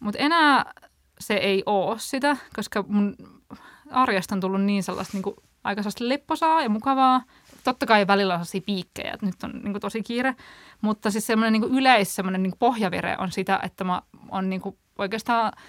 [0.00, 0.72] Mutta enää
[1.20, 3.16] se ei ole sitä, koska mun
[3.90, 7.22] arjesta on tullut niin sellaista niin kuin aika sellaista lepposaa ja mukavaa.
[7.64, 10.36] Totta kai välillä on sellaisia piikkejä, että nyt on niin kuin tosi kiire.
[10.80, 14.78] Mutta siis semmoinen niin yleis, semmoinen niin pohjavire on sitä, että mä on niin kuin
[14.98, 15.52] oikeastaan–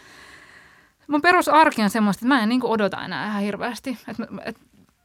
[1.09, 3.97] mun perusarki on semmoista, että mä en niin kuin odota enää ihan hirveästi.
[4.07, 4.57] Että et,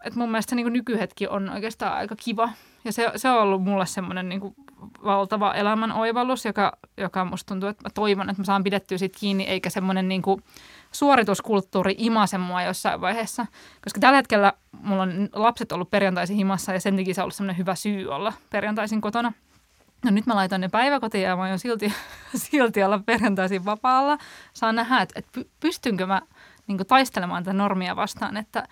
[0.04, 2.50] et mun mielestä se niin kuin nykyhetki on oikeastaan aika kiva.
[2.84, 4.54] Ja se, se on ollut mulle semmoinen niin kuin
[5.04, 9.18] valtava elämän oivallus, joka, joka musta tuntuu, että mä toivon, että mä saan pidettyä siitä
[9.20, 10.42] kiinni, eikä semmoinen niin kuin
[10.92, 13.46] suorituskulttuuri imase mua jossain vaiheessa.
[13.84, 17.34] Koska tällä hetkellä mulla on lapset ollut perjantaisin himassa ja sen takia se on ollut
[17.34, 19.32] semmoinen hyvä syy olla perjantaisin kotona–
[20.04, 21.92] No nyt mä laitan ne päiväkotiin ja mä oon silti,
[22.34, 24.18] silti olla perjantaisin vapaalla.
[24.52, 26.22] Saan nähdä, että, että pystynkö mä
[26.66, 28.68] niin taistelemaan tätä normia vastaan, että,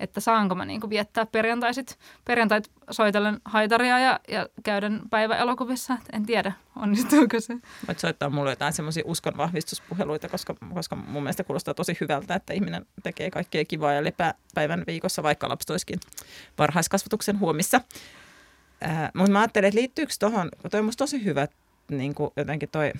[0.00, 5.98] että saanko mä niin viettää perjantaisit, perjantait soitellen haitaria ja, ja käydän päiväelokuvissa.
[6.12, 7.54] En tiedä, onnistuuko se.
[7.88, 12.86] Voit soittaa mulle jotain semmoisia uskonvahvistuspuheluita, koska, koska mun mielestä kuulostaa tosi hyvältä, että ihminen
[13.02, 16.00] tekee kaikkea kivaa ja lepää päivän viikossa, vaikka lapsi olisikin
[16.58, 17.80] varhaiskasvatuksen huomissa.
[18.84, 21.48] Äh, mutta mä ajattelin, että liittyykö tuohon, toi on musta tosi hyvä
[21.90, 22.92] niin kuin jotenkin toi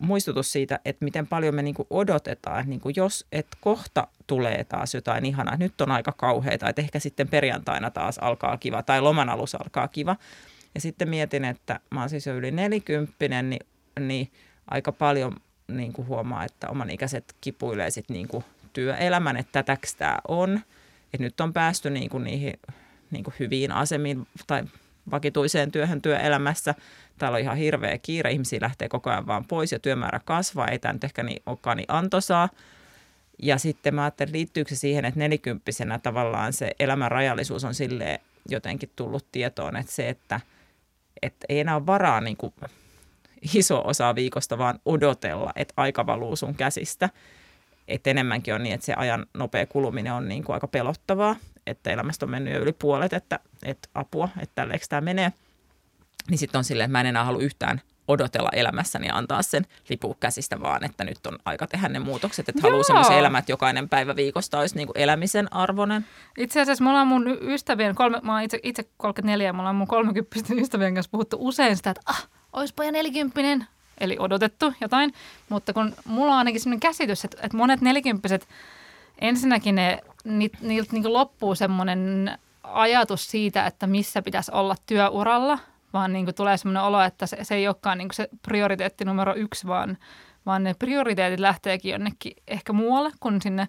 [0.00, 4.64] muistutus siitä, että miten paljon me niin kuin odotetaan, niin kuin jos et kohta tulee
[4.64, 9.00] taas jotain ihanaa, nyt on aika kauheaa, että ehkä sitten perjantaina taas alkaa kiva tai
[9.00, 10.16] loman alussa alkaa kiva.
[10.74, 13.66] Ja sitten mietin, että mä oon siis jo yli nelikymppinen, niin,
[14.00, 14.30] niin
[14.70, 15.36] aika paljon
[15.68, 20.60] niin kuin huomaa, että oman ikäiset kipuilee sitten niin kuin työelämän, että tätäks tämä on.
[21.14, 22.54] Että nyt on päästy niin kuin niihin
[23.10, 24.64] niin kuin hyviin asemiin tai
[25.10, 26.74] vakituiseen työhön työelämässä.
[27.18, 30.78] Täällä on ihan hirveä kiire, ihmisiä lähtee koko ajan vaan pois ja työmäärä kasvaa, ei
[30.78, 32.48] tämä nyt ehkä niin, olekaan niin antoisaa.
[33.42, 38.20] Ja sitten mä ajattelin, liittyykö se siihen, että nelikymppisenä tavallaan se elämän rajallisuus on sille
[38.48, 40.40] jotenkin tullut tietoon, että se, että,
[41.22, 42.54] että ei enää ole varaa niin kuin
[43.54, 47.10] iso osa viikosta vaan odotella, että aika valuu sun käsistä.
[47.88, 51.90] Että enemmänkin on niin, että se ajan nopea kuluminen on niin kuin aika pelottavaa että
[51.90, 55.32] elämästä on mennyt jo yli puolet, että, että apua, että tälleekö tämä menee.
[56.30, 59.66] Niin sitten on silleen, että mä en enää halua yhtään odotella elämässäni ja antaa sen
[59.88, 62.48] lipua käsistä, vaan että nyt on aika tehdä ne muutokset.
[62.48, 66.06] Että haluaa semmoisen elämän, että jokainen päivä viikosta olisi niin kuin elämisen arvoinen.
[66.38, 69.76] Itse asiassa mulla on mun ystävien, kolme, mä oon itse, itse 34 ja mulla on
[69.76, 73.66] mun 30 ystävien kanssa puhuttu usein sitä, että ah, oispa jo 40
[74.02, 75.12] eli odotettu jotain.
[75.48, 78.48] Mutta kun mulla on ainakin sellainen käsitys, että, että monet nelikymppiset,
[79.20, 79.98] ensinnäkin ne
[80.60, 85.58] niiltä niin loppuu semmoinen ajatus siitä, että missä pitäisi olla työuralla,
[85.92, 89.04] vaan niin kuin tulee sellainen olo, että se, se ei olekaan niin kuin se prioriteetti
[89.04, 89.98] numero yksi, vaan,
[90.46, 93.68] vaan ne prioriteetit lähteekin jonnekin ehkä muualle kuin sinne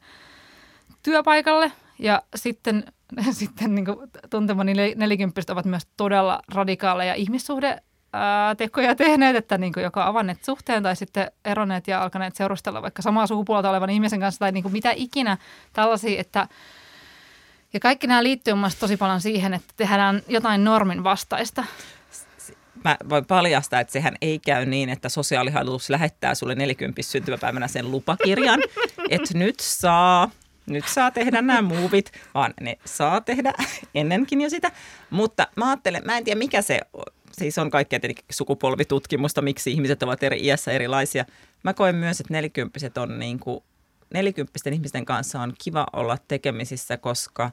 [1.03, 1.71] työpaikalle.
[1.99, 2.83] Ja sitten,
[3.31, 3.97] sitten niin kuin
[4.29, 7.81] tuntemani nelikymppiset ovat myös todella radikaaleja ihmissuhde
[8.57, 13.01] tekoja tehneet, että niin kuin joko avanneet suhteen tai sitten eronneet ja alkaneet seurustella vaikka
[13.01, 15.37] samaa sukupuolta olevan ihmisen kanssa tai niin kuin mitä ikinä
[15.73, 16.47] tällaisia, että
[17.73, 21.63] ja kaikki nämä liittyy mun tosi paljon siihen, että tehdään jotain normin vastaista.
[22.83, 27.91] Mä voin paljastaa, että sehän ei käy niin, että sosiaalihallitus lähettää sulle 40 syntymäpäivänä sen
[27.91, 28.59] lupakirjan,
[29.09, 30.29] että nyt saa
[30.65, 33.53] nyt saa tehdä nämä muuvit, vaan ne saa tehdä
[33.95, 34.71] ennenkin jo sitä.
[35.09, 36.79] Mutta mä ajattelen, mä en tiedä mikä se
[37.33, 41.25] siis on kaikkea tietenkin sukupolvitutkimusta, miksi ihmiset ovat eri iässä erilaisia.
[41.63, 43.63] Mä koen myös, että nelikymppiset on niin kuin,
[44.13, 47.51] nelikymppisten ihmisten kanssa on kiva olla tekemisissä, koska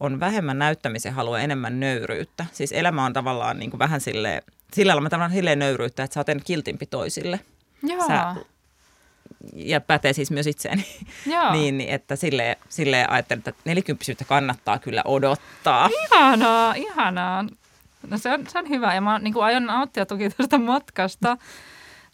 [0.00, 2.46] on vähemmän näyttämisen halua, enemmän nöyryyttä.
[2.52, 6.20] Siis elämä on tavallaan niin kuin vähän silleen, sillä lailla tavallaan silleen nöyryyttä, että sä
[6.20, 7.40] oot kiltimpi toisille.
[7.82, 8.06] Joo.
[8.06, 8.34] Sä,
[9.54, 10.86] ja pätee siis myös itseäni.
[11.26, 11.52] Joo.
[11.56, 15.90] niin, niin, että silleen, silleen ajattelin, että nelikymppisyyttä kannattaa kyllä odottaa.
[16.04, 17.44] Ihanaa, ihanaa.
[18.06, 21.36] No se on, se on hyvä ja mä niin kuin aion nauttia toki tästä matkasta.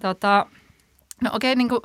[0.02, 0.46] Tota,
[1.22, 1.80] no okei, niin kuin,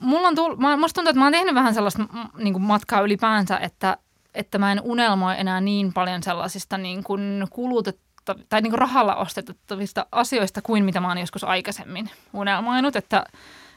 [0.00, 2.02] mulla on tullut, mä, musta tuntuu, että mä oon tehnyt vähän sellaista
[2.38, 3.96] niin kuin matkaa ylipäänsä, että,
[4.34, 8.06] että mä en unelmoi enää niin paljon sellaisista niin kuin kulutettavista
[8.48, 13.24] tai niin kuin rahalla ostettavista asioista kuin mitä mä oon joskus aikaisemmin unelmoinut, että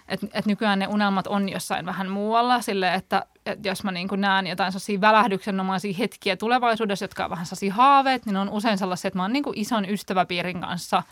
[0.10, 4.08] että et nykyään ne unelmat on jossain vähän muualla sille, että et jos mä niin
[4.16, 9.08] näen jotain sellaisia välähdyksenomaisia hetkiä tulevaisuudessa, jotka on vähän sellaisia haaveet, niin on usein sellaisia,
[9.08, 11.04] että mä oon niin ison ystäväpiirin kanssa,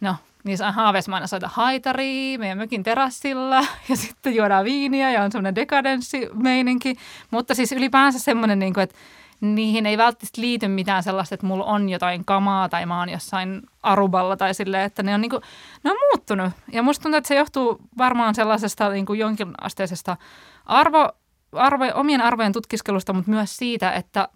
[0.00, 5.22] no niissä haaveissa mä aina soita haitaria meidän mökin terassilla ja sitten juodaan viiniä ja
[5.22, 6.96] on semmoinen dekadenssimeininki,
[7.30, 8.96] mutta siis ylipäänsä semmoinen, niin kuin, että
[9.40, 13.62] niihin ei välttämättä liity mitään sellaista, että mulla on jotain kamaa tai mä oon jossain
[13.82, 15.42] aruballa tai silleen, että ne on, niin kuin,
[15.84, 16.52] ne on muuttunut.
[16.72, 20.16] Ja musta tuntuu, että se johtuu varmaan sellaisesta niin kuin jonkinasteisesta
[20.66, 21.12] arvo,
[21.52, 24.28] arvo, omien arvojen tutkiskelusta, mutta myös siitä, että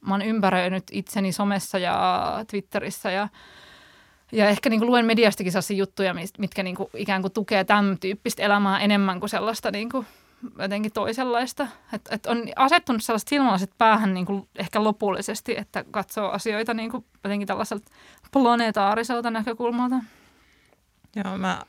[0.00, 3.28] mä oon ympäröinyt itseni somessa ja Twitterissä ja
[4.34, 7.98] ja ehkä niin kuin luen mediastakin sellaisia juttuja, mitkä niin kuin ikään kuin tukee tämän
[8.00, 10.06] tyyppistä elämää enemmän kuin sellaista niin kuin
[10.58, 11.68] jotenkin toisenlaista.
[11.92, 16.90] Että et on asettunut sellaiset silmälaiset päähän niin kuin ehkä lopullisesti, että katsoo asioita niin
[16.90, 17.90] kuin jotenkin tällaiselta
[18.32, 19.96] planetaariselta näkökulmalta.
[21.16, 21.62] Joo, mä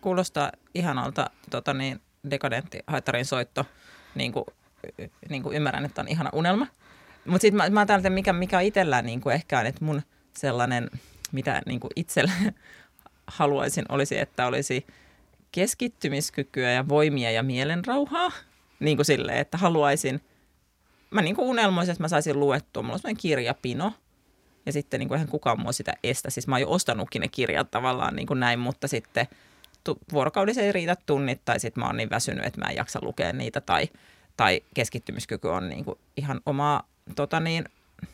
[0.00, 3.66] kuulostaa ihanalta tota niin, dekadentti haitarin soitto.
[4.14, 4.44] Niin kuin,
[5.28, 6.66] niin kuin ymmärrän, että on ihana unelma.
[7.24, 10.02] Mutta sitten mä, mä ajattelen, mikä, mikä on itsellään niin kuin ehkä on, että mun
[10.36, 10.90] sellainen,
[11.32, 12.32] mitä niin kuin itsellä
[13.26, 14.86] haluaisin, olisi, että olisi–
[15.52, 18.32] keskittymiskykyä ja voimia ja mielenrauhaa.
[18.80, 20.20] Niin kuin silleen, että haluaisin,
[21.10, 22.82] mä niin kuin unelmoisin, että mä saisin luettua.
[22.82, 23.92] Mulla on kirjapino
[24.66, 26.30] ja sitten niin kuin eihän kukaan mua sitä estä.
[26.30, 29.26] Siis mä oon jo ostanutkin ne kirjat tavallaan niin kuin näin, mutta sitten
[29.84, 32.98] tu- vuorokaudessa ei riitä tunnit tai sitten mä oon niin väsynyt, että mä en jaksa
[33.02, 33.88] lukea niitä tai,
[34.36, 37.64] tai keskittymiskyky on niin kuin ihan omaa tota niin,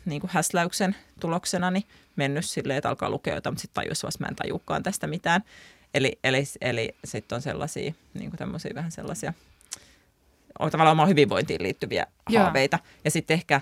[0.04, 1.84] niin kuin häsläyksen tuloksena niin
[2.16, 5.42] mennyt silleen, että alkaa lukea jotain, mutta sitten tajuisi että mä en tajukaan tästä mitään.
[5.94, 9.32] Eli, eli, eli sitten on sellaisia niin kuin tämmöisiä vähän sellaisia
[10.58, 12.42] on tavallaan omaan hyvinvointiin liittyviä Joo.
[12.42, 12.78] haaveita.
[13.04, 13.60] Ja sitten ehkä,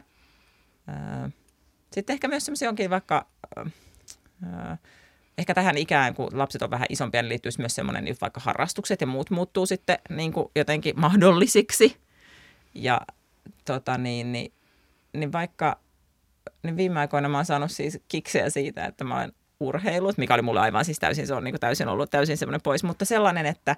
[0.88, 1.32] äh,
[1.92, 3.26] sitten ehkä myös semmoisia onkin vaikka,
[4.46, 4.78] äh,
[5.38, 9.00] ehkä tähän ikään, kun lapset on vähän isompia, niin liittyisi myös semmoinen, niin vaikka harrastukset
[9.00, 11.96] ja muut muuttuu sitten niin kuin jotenkin mahdollisiksi.
[12.74, 13.00] Ja
[13.64, 14.52] tota niin, niin,
[15.12, 15.80] niin vaikka
[16.62, 20.42] niin viime aikoina mä oon saanut siis kiksejä siitä, että mä olen urheilut, mikä oli
[20.42, 23.46] mulle aivan siis täysin, se on niin kuin täysin ollut täysin semmoinen pois, mutta sellainen,
[23.46, 23.76] että,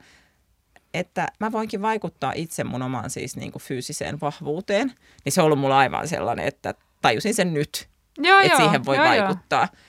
[0.94, 4.92] että mä voinkin vaikuttaa itse mun omaan siis niin kuin fyysiseen vahvuuteen,
[5.24, 7.88] niin se on ollut mulla aivan sellainen, että tajusin sen nyt,
[8.18, 9.68] joo, että joo, siihen voi joo, vaikuttaa.
[9.72, 9.82] Joo.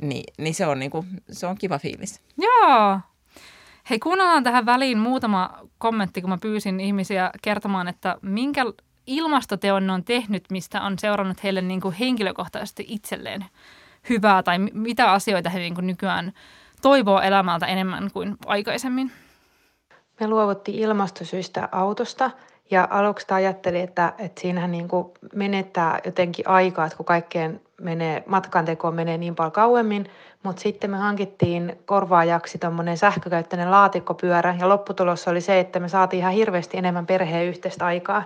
[0.00, 2.20] Ni, niin se on, niin kuin, se on kiva fiilis.
[2.38, 3.00] Joo.
[3.90, 8.62] Hei, kuunnellaan tähän väliin muutama kommentti, kun mä pyysin ihmisiä kertomaan, että minkä
[9.06, 13.44] ilmastoteon ne on tehnyt, mistä on seurannut heille niin kuin henkilökohtaisesti itselleen
[14.08, 16.32] hyvää tai mitä asioita he niin nykyään
[16.82, 19.10] toivoo elämältä enemmän kuin aikaisemmin?
[20.20, 22.30] Me luovuttiin ilmastosyistä autosta
[22.70, 28.22] ja aluksi ajattelin, että, että siinähän niin kuin menettää jotenkin aikaa, että kun kaikkeen menee,
[28.26, 30.10] matkantekoon menee niin paljon kauemmin,
[30.42, 36.20] mutta sitten me hankittiin korvaajaksi tuommoinen sähkökäyttöinen laatikkopyörä ja lopputulos oli se, että me saatiin
[36.20, 38.22] ihan hirveästi enemmän perheen yhteistä aikaa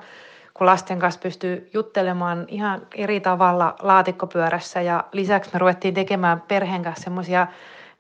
[0.61, 6.83] kun lasten kanssa pystyy juttelemaan ihan eri tavalla laatikkopyörässä ja lisäksi me ruvettiin tekemään perheen
[6.83, 7.47] kanssa semmoisia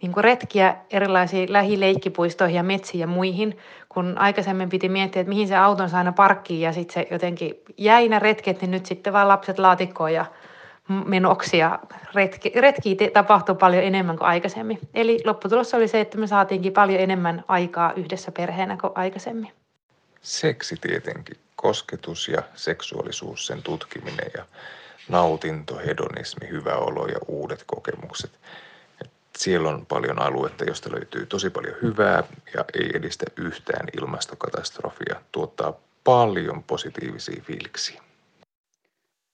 [0.02, 5.56] niin retkiä erilaisiin lähileikkipuistoihin ja metsiin ja muihin, kun aikaisemmin piti miettiä, että mihin se
[5.56, 9.28] auton saa aina parkkiin ja sitten se jotenkin jäi nämä retket, niin nyt sitten vaan
[9.28, 10.26] lapset laatikkoon ja
[11.06, 11.78] menoksi ja
[12.14, 14.78] retki, retki tapahtui paljon enemmän kuin aikaisemmin.
[14.94, 19.52] Eli lopputulos oli se, että me saatiinkin paljon enemmän aikaa yhdessä perheenä kuin aikaisemmin.
[20.20, 24.44] Seksi tietenkin, kosketus ja seksuaalisuus, sen tutkiminen ja
[25.08, 28.30] nautinto, hedonismi, hyvä olo ja uudet kokemukset.
[29.04, 35.20] Et siellä on paljon aluetta, josta löytyy tosi paljon hyvää ja ei edistä yhtään ilmastokatastrofia,
[35.32, 35.72] tuottaa
[36.04, 38.02] paljon positiivisia fiiliksiä.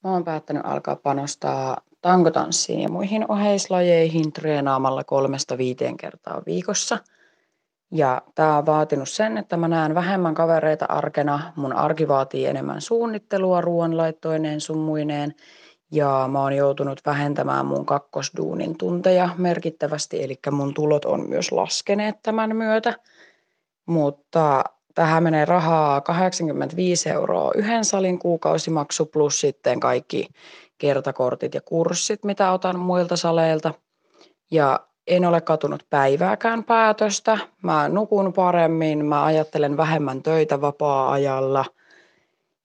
[0.05, 6.99] Mä oon päättänyt alkaa panostaa tankotanssiin ja muihin oheislajeihin treenaamalla kolmesta viiteen kertaa viikossa.
[7.90, 11.53] Ja tämä on vaatinut sen, että mä näen vähemmän kavereita arkena.
[11.57, 15.35] Mun arki vaatii enemmän suunnittelua ruoanlaittoineen summuineen.
[15.92, 22.16] Ja mä oon joutunut vähentämään mun kakkosduunin tunteja merkittävästi, eli mun tulot on myös laskeneet
[22.22, 22.94] tämän myötä.
[23.87, 24.64] Mutta
[24.96, 30.29] Tähän menee rahaa 85 euroa yhden salin kuukausimaksu plus sitten kaikki
[30.79, 33.75] kertakortit ja kurssit, mitä otan muilta saleilta.
[34.51, 37.38] Ja en ole katunut päivääkään päätöstä.
[37.62, 41.64] Mä nukun paremmin, mä ajattelen vähemmän töitä vapaa-ajalla.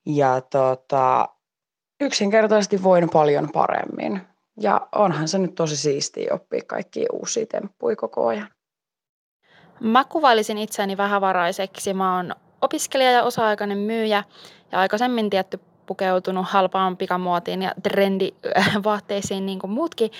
[0.05, 1.29] Ja tota,
[2.01, 4.21] yksinkertaisesti voin paljon paremmin.
[4.59, 8.47] Ja onhan se nyt tosi siistiä oppia kaikki uusia temppuja koko ajan.
[9.79, 11.93] Mä kuvailisin itseäni vähävaraiseksi.
[11.93, 14.23] Mä oon opiskelija ja osa-aikainen myyjä
[14.71, 20.11] ja aikaisemmin tietty pukeutunut halpaan pikamuotiin ja trendivaatteisiin niin kuin muutkin.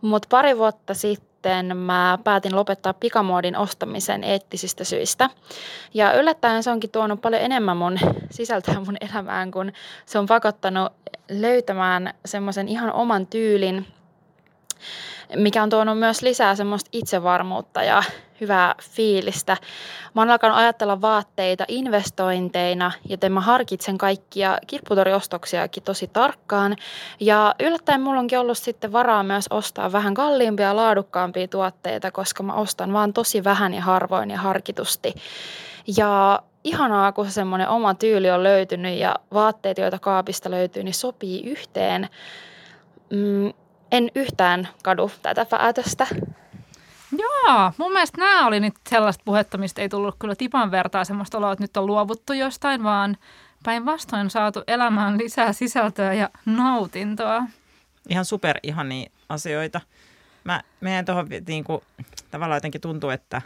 [0.00, 1.33] Mutta pari vuotta sitten
[1.76, 5.30] mä päätin lopettaa pikamuodin ostamisen eettisistä syistä.
[5.94, 7.98] Ja yllättäen se onkin tuonut paljon enemmän mun
[8.30, 9.72] sisältöä mun elämään, kun
[10.06, 10.92] se on pakottanut
[11.30, 13.86] löytämään semmoisen ihan oman tyylin,
[15.36, 18.02] mikä on tuonut myös lisää semmoista itsevarmuutta ja
[18.40, 19.56] hyvää fiilistä.
[20.14, 26.76] Mä oon alkanut ajatella vaatteita investointeina, joten mä harkitsen kaikkia kirpputoriostoksiakin tosi tarkkaan.
[27.20, 32.42] Ja yllättäen mulla onkin ollut sitten varaa myös ostaa vähän kalliimpia ja laadukkaampia tuotteita, koska
[32.42, 35.14] mä ostan vaan tosi vähän ja harvoin ja harkitusti.
[35.96, 41.42] Ja ihanaa, kun semmoinen oma tyyli on löytynyt ja vaatteet, joita kaapista löytyy, niin sopii
[41.44, 42.08] yhteen.
[43.10, 43.52] Mm,
[43.94, 46.06] en yhtään kadu tätä päätöstä.
[47.18, 51.38] Joo, mun mielestä nämä oli nyt sellaista puhetta, mistä ei tullut kyllä tipan vertaa semmoista
[51.38, 53.16] oloa, että nyt on luovuttu jostain, vaan
[53.64, 57.42] päinvastoin saatu elämään lisää sisältöä ja nautintoa.
[58.08, 59.80] Ihan super ihania asioita.
[60.44, 61.80] Mä menen tuohon niin kuin,
[62.30, 63.42] tavallaan jotenkin tuntuu, että,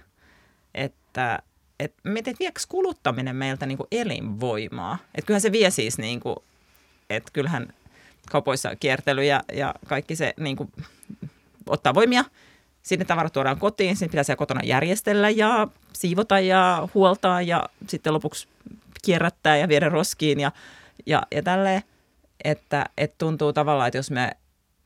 [0.74, 1.38] että
[1.80, 4.98] että miten vieks kuluttaminen meiltä niin kuin elinvoimaa?
[5.14, 6.36] Että kyllähän se vie siis, niin kuin,
[7.10, 7.68] että kyllähän
[8.30, 10.72] kaupoissa kiertely ja, ja kaikki se niin kuin,
[11.66, 12.24] ottaa voimia–
[12.88, 18.14] sinne tavarat tuodaan kotiin, sinne pitää siellä kotona järjestellä ja siivota ja huoltaa ja sitten
[18.14, 18.48] lopuksi
[19.04, 20.52] kierrättää ja viedä roskiin ja,
[21.06, 21.82] ja, ja tälleen,
[22.44, 24.30] että, että tuntuu tavallaan, että jos me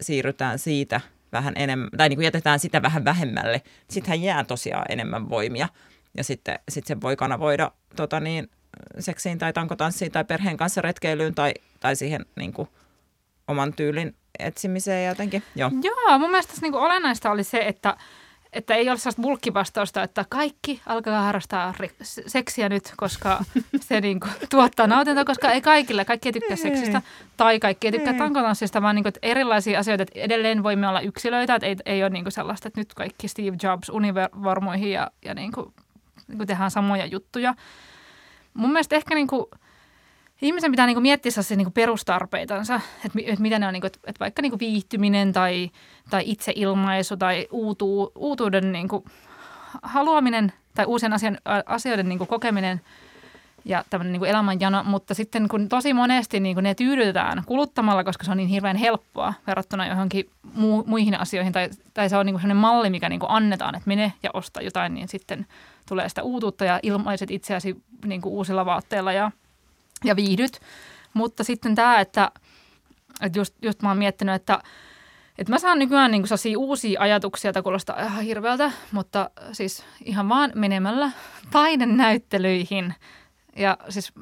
[0.01, 1.01] siirrytään siitä
[1.33, 5.69] vähän enemmän, tai niin kuin jätetään sitä vähän vähemmälle, sittenhän jää tosiaan enemmän voimia.
[6.17, 8.51] Ja sitten sit se voi kanavoida tota niin,
[8.99, 12.69] seksiin tai tankotanssiin tai perheen kanssa retkeilyyn tai, tai siihen niin kuin,
[13.53, 15.43] oman tyylin etsimiseen jotenkin.
[15.55, 17.97] Joo, Joo mun mielestä tässä niinku olennaista oli se, että
[18.53, 21.75] että ei ole sellaista bulkkivastausta, että kaikki alkaa harrastaa
[22.27, 23.45] seksiä nyt, koska
[23.89, 27.03] se niinku tuottaa nautintoa, koska ei kaikille, kaikki ei tykkää seksistä
[27.37, 31.55] tai kaikki ei tykkää tankotanssista, vaan niinku, että erilaisia asioita, että edelleen voimme olla yksilöitä,
[31.55, 35.73] että ei, ei ole niinku sellaista, että nyt kaikki Steve Jobs univormuihin ja, ja niinku,
[36.29, 37.55] niinku tehdään samoja juttuja.
[38.55, 39.51] Mun mielestä ehkä niinku,
[40.43, 44.21] ihmisen pitää niinku miettiä se niinku perustarpeitansa, että, että mitä ne on, niinku, että, että
[44.21, 45.71] vaikka niinku viihtyminen tai,
[46.11, 49.05] tai itseilmaisu tai uutuu, uutuuden niinku
[49.83, 52.81] haluaminen tai uusien asian, asioiden niinku kokeminen
[53.65, 58.31] ja tämmöinen niinku elämänjano, mutta sitten kun tosi monesti niinku ne tyydytetään kuluttamalla, koska se
[58.31, 62.57] on niin hirveän helppoa verrattuna johonkin mu, muihin asioihin tai, tai se on niinku sellainen
[62.57, 65.47] malli, mikä niinku annetaan, että mene ja osta jotain, niin sitten
[65.89, 69.31] tulee sitä uutuutta ja ilmaiset itseäsi niinku uusilla vaatteilla ja–
[70.05, 70.61] ja viihdyt.
[71.15, 72.31] Mutta sitten tämä, että,
[73.21, 74.59] että just, just mä oon miettinyt, että,
[75.39, 80.29] että mä saan nykyään niin kuin uusia ajatuksia, että kuulostaa ihan hirveältä, mutta siis ihan
[80.29, 81.11] vaan menemällä
[81.51, 82.95] taidenäyttelyihin.
[83.57, 84.13] Ja siis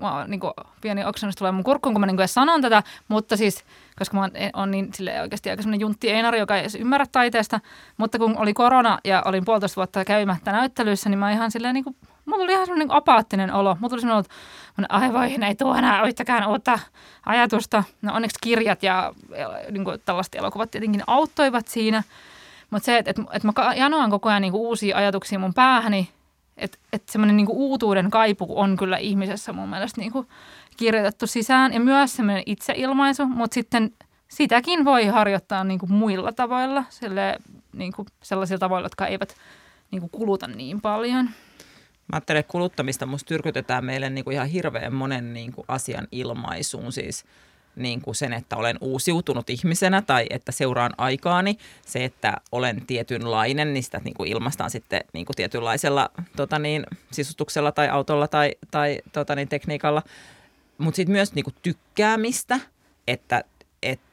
[0.00, 3.36] mä niin kuin, pieni oksennus tulee mun kurkkuun, kun mä niin kuin sanon tätä, mutta
[3.36, 3.64] siis,
[3.98, 7.06] koska mä oon, on niin sille oikeasti aika semmoinen juntti Einari, joka ei edes ymmärrä
[7.12, 7.60] taiteesta,
[7.96, 11.84] mutta kun oli korona ja olin puolitoista vuotta käymättä näyttelyissä, niin mä ihan silleen niin
[11.84, 11.96] kuin
[12.26, 13.76] mulla tuli ihan semmoinen apaattinen olo.
[13.80, 14.24] Mulla tuli semmoinen,
[14.78, 16.78] että aivoihin ei tuo enää yhtäkään uutta
[17.26, 17.84] ajatusta.
[18.02, 19.12] No onneksi kirjat ja
[19.70, 22.02] niin kuin tällaiset elokuvat tietenkin auttoivat siinä.
[22.70, 26.08] Mutta se, että et, et mä janoan koko ajan niinku uusia ajatuksia mun päähäni,
[26.56, 30.26] että et semmoinen niinku uutuuden kaipu on kyllä ihmisessä mun mielestä niinku
[30.76, 31.72] kirjoitettu sisään.
[31.72, 33.92] Ja myös semmoinen itseilmaisu, mutta sitten
[34.28, 36.84] sitäkin voi harjoittaa niinku muilla tavoilla,
[37.72, 39.34] niinku sellaisilla tavoilla, jotka eivät
[39.90, 41.30] niinku kuluta niin paljon.
[42.08, 46.08] Mä ajattelen, että kuluttamista musta tyrkytetään meille niin kuin ihan hirveän monen niin kuin asian
[46.12, 46.92] ilmaisuun.
[46.92, 47.24] Siis
[47.76, 51.58] niin kuin sen, että olen uusiutunut ihmisenä tai että seuraan aikaani.
[51.86, 56.86] Se, että olen tietynlainen, niin sitä niin kuin ilmaistaan sitten niin kuin tietynlaisella tota niin,
[57.10, 60.02] sisustuksella tai autolla tai, tai tota niin, tekniikalla.
[60.78, 62.60] Mutta sitten myös niin kuin tykkäämistä,
[63.06, 63.44] että,
[63.82, 64.06] että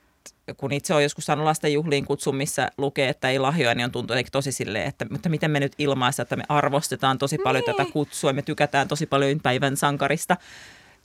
[0.57, 3.91] kun itse olen joskus saanut lasten juhliin kutsun, missä lukee, että ei lahjoja, niin on
[3.91, 7.75] tuntunut tosi silleen, että mutta miten me nyt ilmaista, että me arvostetaan tosi paljon niin.
[7.75, 10.37] tätä kutsua, me tykätään tosi paljon päivän sankarista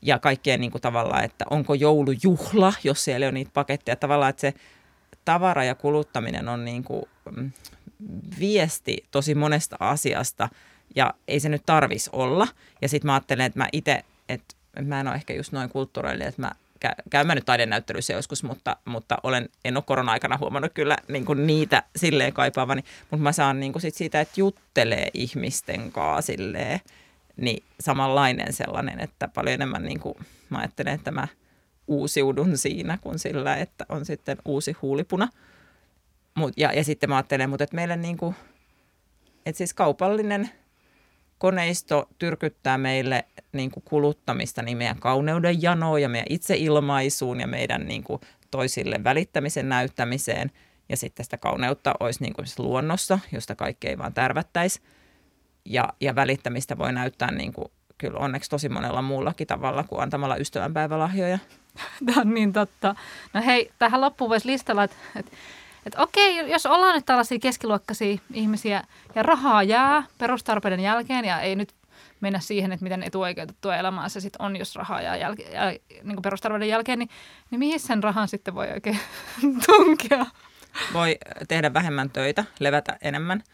[0.03, 3.97] ja kaikkea niin kuin tavallaan, että onko joulujuhla, jos siellä on niitä paketteja.
[3.97, 4.55] Tavallaan, että se
[5.25, 7.03] tavara ja kuluttaminen on niin kuin
[7.37, 7.53] mm,
[8.41, 10.49] viesti tosi monesta asiasta
[10.97, 12.49] ja ei se nyt tarvis olla.
[12.83, 16.29] Ja sitten mä ajattelen, että mä itse, että mä en ole ehkä just noin kulttuurillinen,
[16.29, 16.53] että mä
[17.11, 21.83] käymään nyt taidenäyttelyissä joskus, mutta, mutta olen, en ole korona-aikana huomannut kyllä niin kuin niitä
[21.97, 26.81] silleen kaipaavani, mutta mä saan niin kuin sit siitä, että juttelee ihmisten kanssa silleen,
[27.37, 30.15] niin samanlainen sellainen, että paljon enemmän niin kuin,
[30.51, 31.29] mä ajattelen, että mä
[31.87, 35.29] uusiudun siinä kuin sillä, että on sitten uusi huulipuna.
[36.35, 38.35] Mut, ja, ja sitten mä ajattelen, mutta että meille niin kuin,
[39.47, 40.51] että siis kaupallinen
[41.39, 47.87] koneisto tyrkyttää meille niin kuin kuluttamista niin meidän kauneuden janoa ja meidän itseilmaisuun ja meidän
[47.87, 48.21] niin kuin
[48.51, 50.51] toisille välittämisen näyttämiseen.
[50.89, 54.81] Ja sitten sitä kauneutta olisi niin kuin luonnossa, josta kaikki ei vaan tärvättäisi
[55.65, 57.69] ja, ja välittämistä voi näyttää niin kuin,
[57.99, 61.39] kyllä onneksi tosi monella muullakin tavalla kuin antamalla ystävänpäivälahjoja.
[62.07, 62.95] Tämä on niin totta.
[63.33, 65.33] No hei, tähän loppuun voisi listalla, että, että,
[65.89, 68.85] että okei, jos ollaan nyt tällaisia keskiluokkaisia ihmisiä
[69.15, 71.75] ja rahaa jää perustarpeiden jälkeen ja ei nyt
[72.21, 75.73] mennä siihen, että miten etuoikeutettua elämää se sitten on, jos rahaa jää jälke, jää,
[76.03, 77.11] niin perustarpeiden jälkeen, niin,
[77.51, 78.99] niin mihin sen rahan sitten voi oikein
[79.67, 80.27] tunkea?
[80.93, 81.19] Voi
[81.49, 83.43] tehdä vähemmän töitä, levätä enemmän–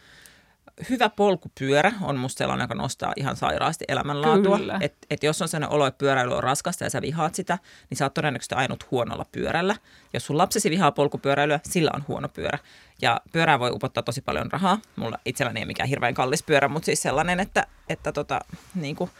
[0.90, 4.58] hyvä polkupyörä on musta sellainen, joka nostaa ihan sairaasti elämänlaatua.
[4.80, 7.58] Että et jos on sellainen olo, että pyöräily on raskasta ja sä vihaat sitä,
[7.90, 9.76] niin sä oot todennäköisesti ainut huonolla pyörällä.
[10.12, 12.58] Jos sun lapsesi vihaa polkupyöräilyä, sillä on huono pyörä.
[13.02, 14.78] Ja pyörää voi upottaa tosi paljon rahaa.
[14.96, 18.40] Mulla itselläni ei mikään hirveän kallis pyörä, mutta siis sellainen, että, että tota,
[18.74, 19.10] niin kuin,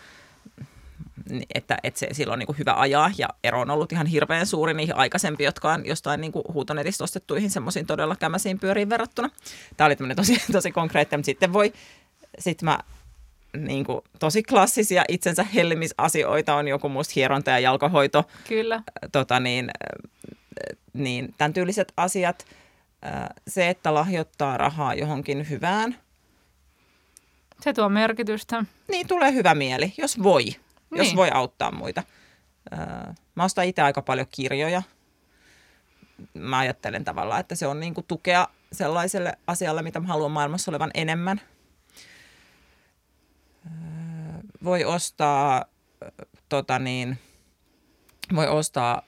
[1.54, 4.46] että, että se silloin on niin kuin hyvä ajaa ja ero on ollut ihan hirveän
[4.46, 9.30] suuri niihin aikaisempiin, jotka on jostain niin kuin huutonetista ostettuihin semmoisiin todella kämäsiin pyöriin verrattuna.
[9.76, 11.72] Tämä oli tämmöinen tosi, tosi konkreettinen, mutta sitten voi,
[12.38, 12.78] sitten mä
[13.56, 18.24] niin kuin, tosi klassisia itsensä hellimisasioita on joku musta hieronta ja jalkahoito.
[18.48, 18.82] Kyllä.
[19.12, 19.70] Tota niin,
[20.92, 22.46] niin tämän tyyliset asiat.
[23.48, 25.96] Se, että lahjoittaa rahaa johonkin hyvään.
[27.60, 28.64] Se tuo merkitystä.
[28.88, 30.56] Niin, tulee hyvä mieli, jos voi
[30.94, 31.04] niin.
[31.04, 32.02] jos voi auttaa muita.
[33.34, 34.82] Mä ostan itse aika paljon kirjoja.
[36.34, 40.70] Mä ajattelen tavallaan, että se on niin kuin tukea sellaiselle asialle, mitä mä haluan maailmassa
[40.70, 41.40] olevan enemmän.
[44.64, 45.64] Voi ostaa,
[46.48, 47.18] tota niin,
[48.34, 49.02] voi ostaa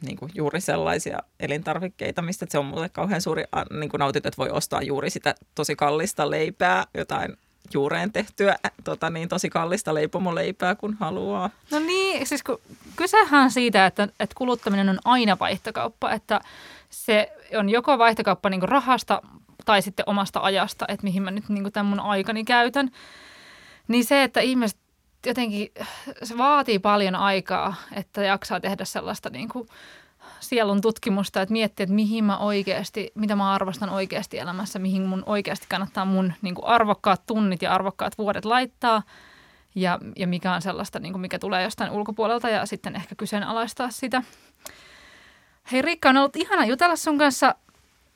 [0.00, 3.44] niin kuin juuri sellaisia elintarvikkeita, mistä se on mulle kauhean suuri
[3.80, 7.36] niin kuin nautit, että voi ostaa juuri sitä tosi kallista leipää, jotain
[7.74, 11.50] juureen tehtyä tota niin, tosi kallista leipomoleipää, kun haluaa.
[11.70, 12.58] No niin, siis kun,
[12.96, 16.40] kysehän siitä, että, että kuluttaminen on aina vaihtokauppa, että
[16.90, 19.22] se on joko vaihtokauppa niin rahasta
[19.64, 22.90] tai sitten omasta ajasta, että mihin mä nyt niin tämän mun aikani käytän.
[23.88, 24.78] Niin se, että ihmiset
[25.26, 25.72] jotenkin,
[26.22, 29.68] se vaatii paljon aikaa, että jaksaa tehdä sellaista niin kuin
[30.40, 35.22] sielun tutkimusta, että miettiä, että mihin mä oikeasti, mitä mä arvostan oikeasti elämässä, mihin mun
[35.26, 39.02] oikeasti kannattaa mun niin kuin arvokkaat tunnit ja arvokkaat vuodet laittaa
[39.74, 43.90] ja, ja mikä on sellaista, niin kuin mikä tulee jostain ulkopuolelta ja sitten ehkä kyseenalaistaa
[43.90, 44.22] sitä.
[45.72, 47.54] Hei Riikka, on ollut ihana jutella sun kanssa.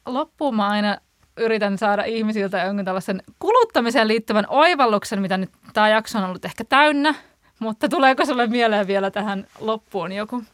[0.07, 0.99] Loppuun mä aina
[1.37, 6.65] yritän saada ihmisiltä jonkun tällaisen kuluttamiseen liittyvän oivalluksen, mitä nyt tämä jakso on ollut ehkä
[6.65, 7.15] täynnä.
[7.59, 10.45] Mutta tuleeko sulle mieleen vielä tähän loppuun joku?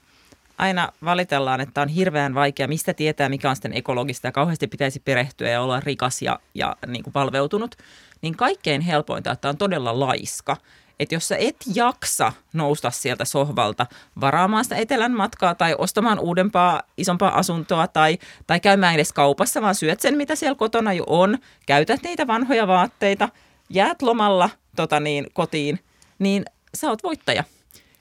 [0.59, 5.01] Aina valitellaan, että on hirveän vaikea, mistä tietää, mikä on sitten ekologista ja kauheasti pitäisi
[5.01, 7.77] perehtyä ja olla rikas ja, ja niin kuin palveutunut,
[8.23, 10.57] niin kaikkein helpointa, että on todella laiska.
[11.01, 13.87] Että jos sä et jaksa nousta sieltä sohvalta
[14.21, 19.75] varaamaan sitä etelän matkaa tai ostamaan uudempaa, isompaa asuntoa tai, tai käymään edes kaupassa, vaan
[19.75, 23.29] syöt sen, mitä siellä kotona jo on, käytät niitä vanhoja vaatteita,
[23.71, 25.81] jäät lomalla tota niin, kotiin,
[26.19, 26.45] niin
[26.75, 27.45] sä oot voittaja.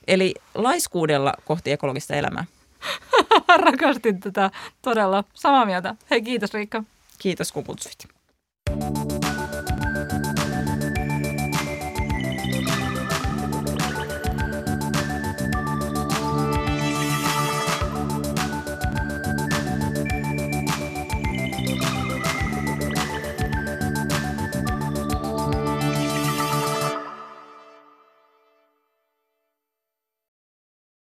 [0.08, 2.46] Eli laiskuudella kohti ekologista elämää.
[3.66, 4.52] Rakastin tätä
[4.82, 5.24] todella.
[5.34, 5.96] Samaa mieltä.
[6.12, 6.84] Hei kiitos Riikka.
[7.20, 8.08] Kiitos kun kutsuit.
[8.68, 9.35] thank you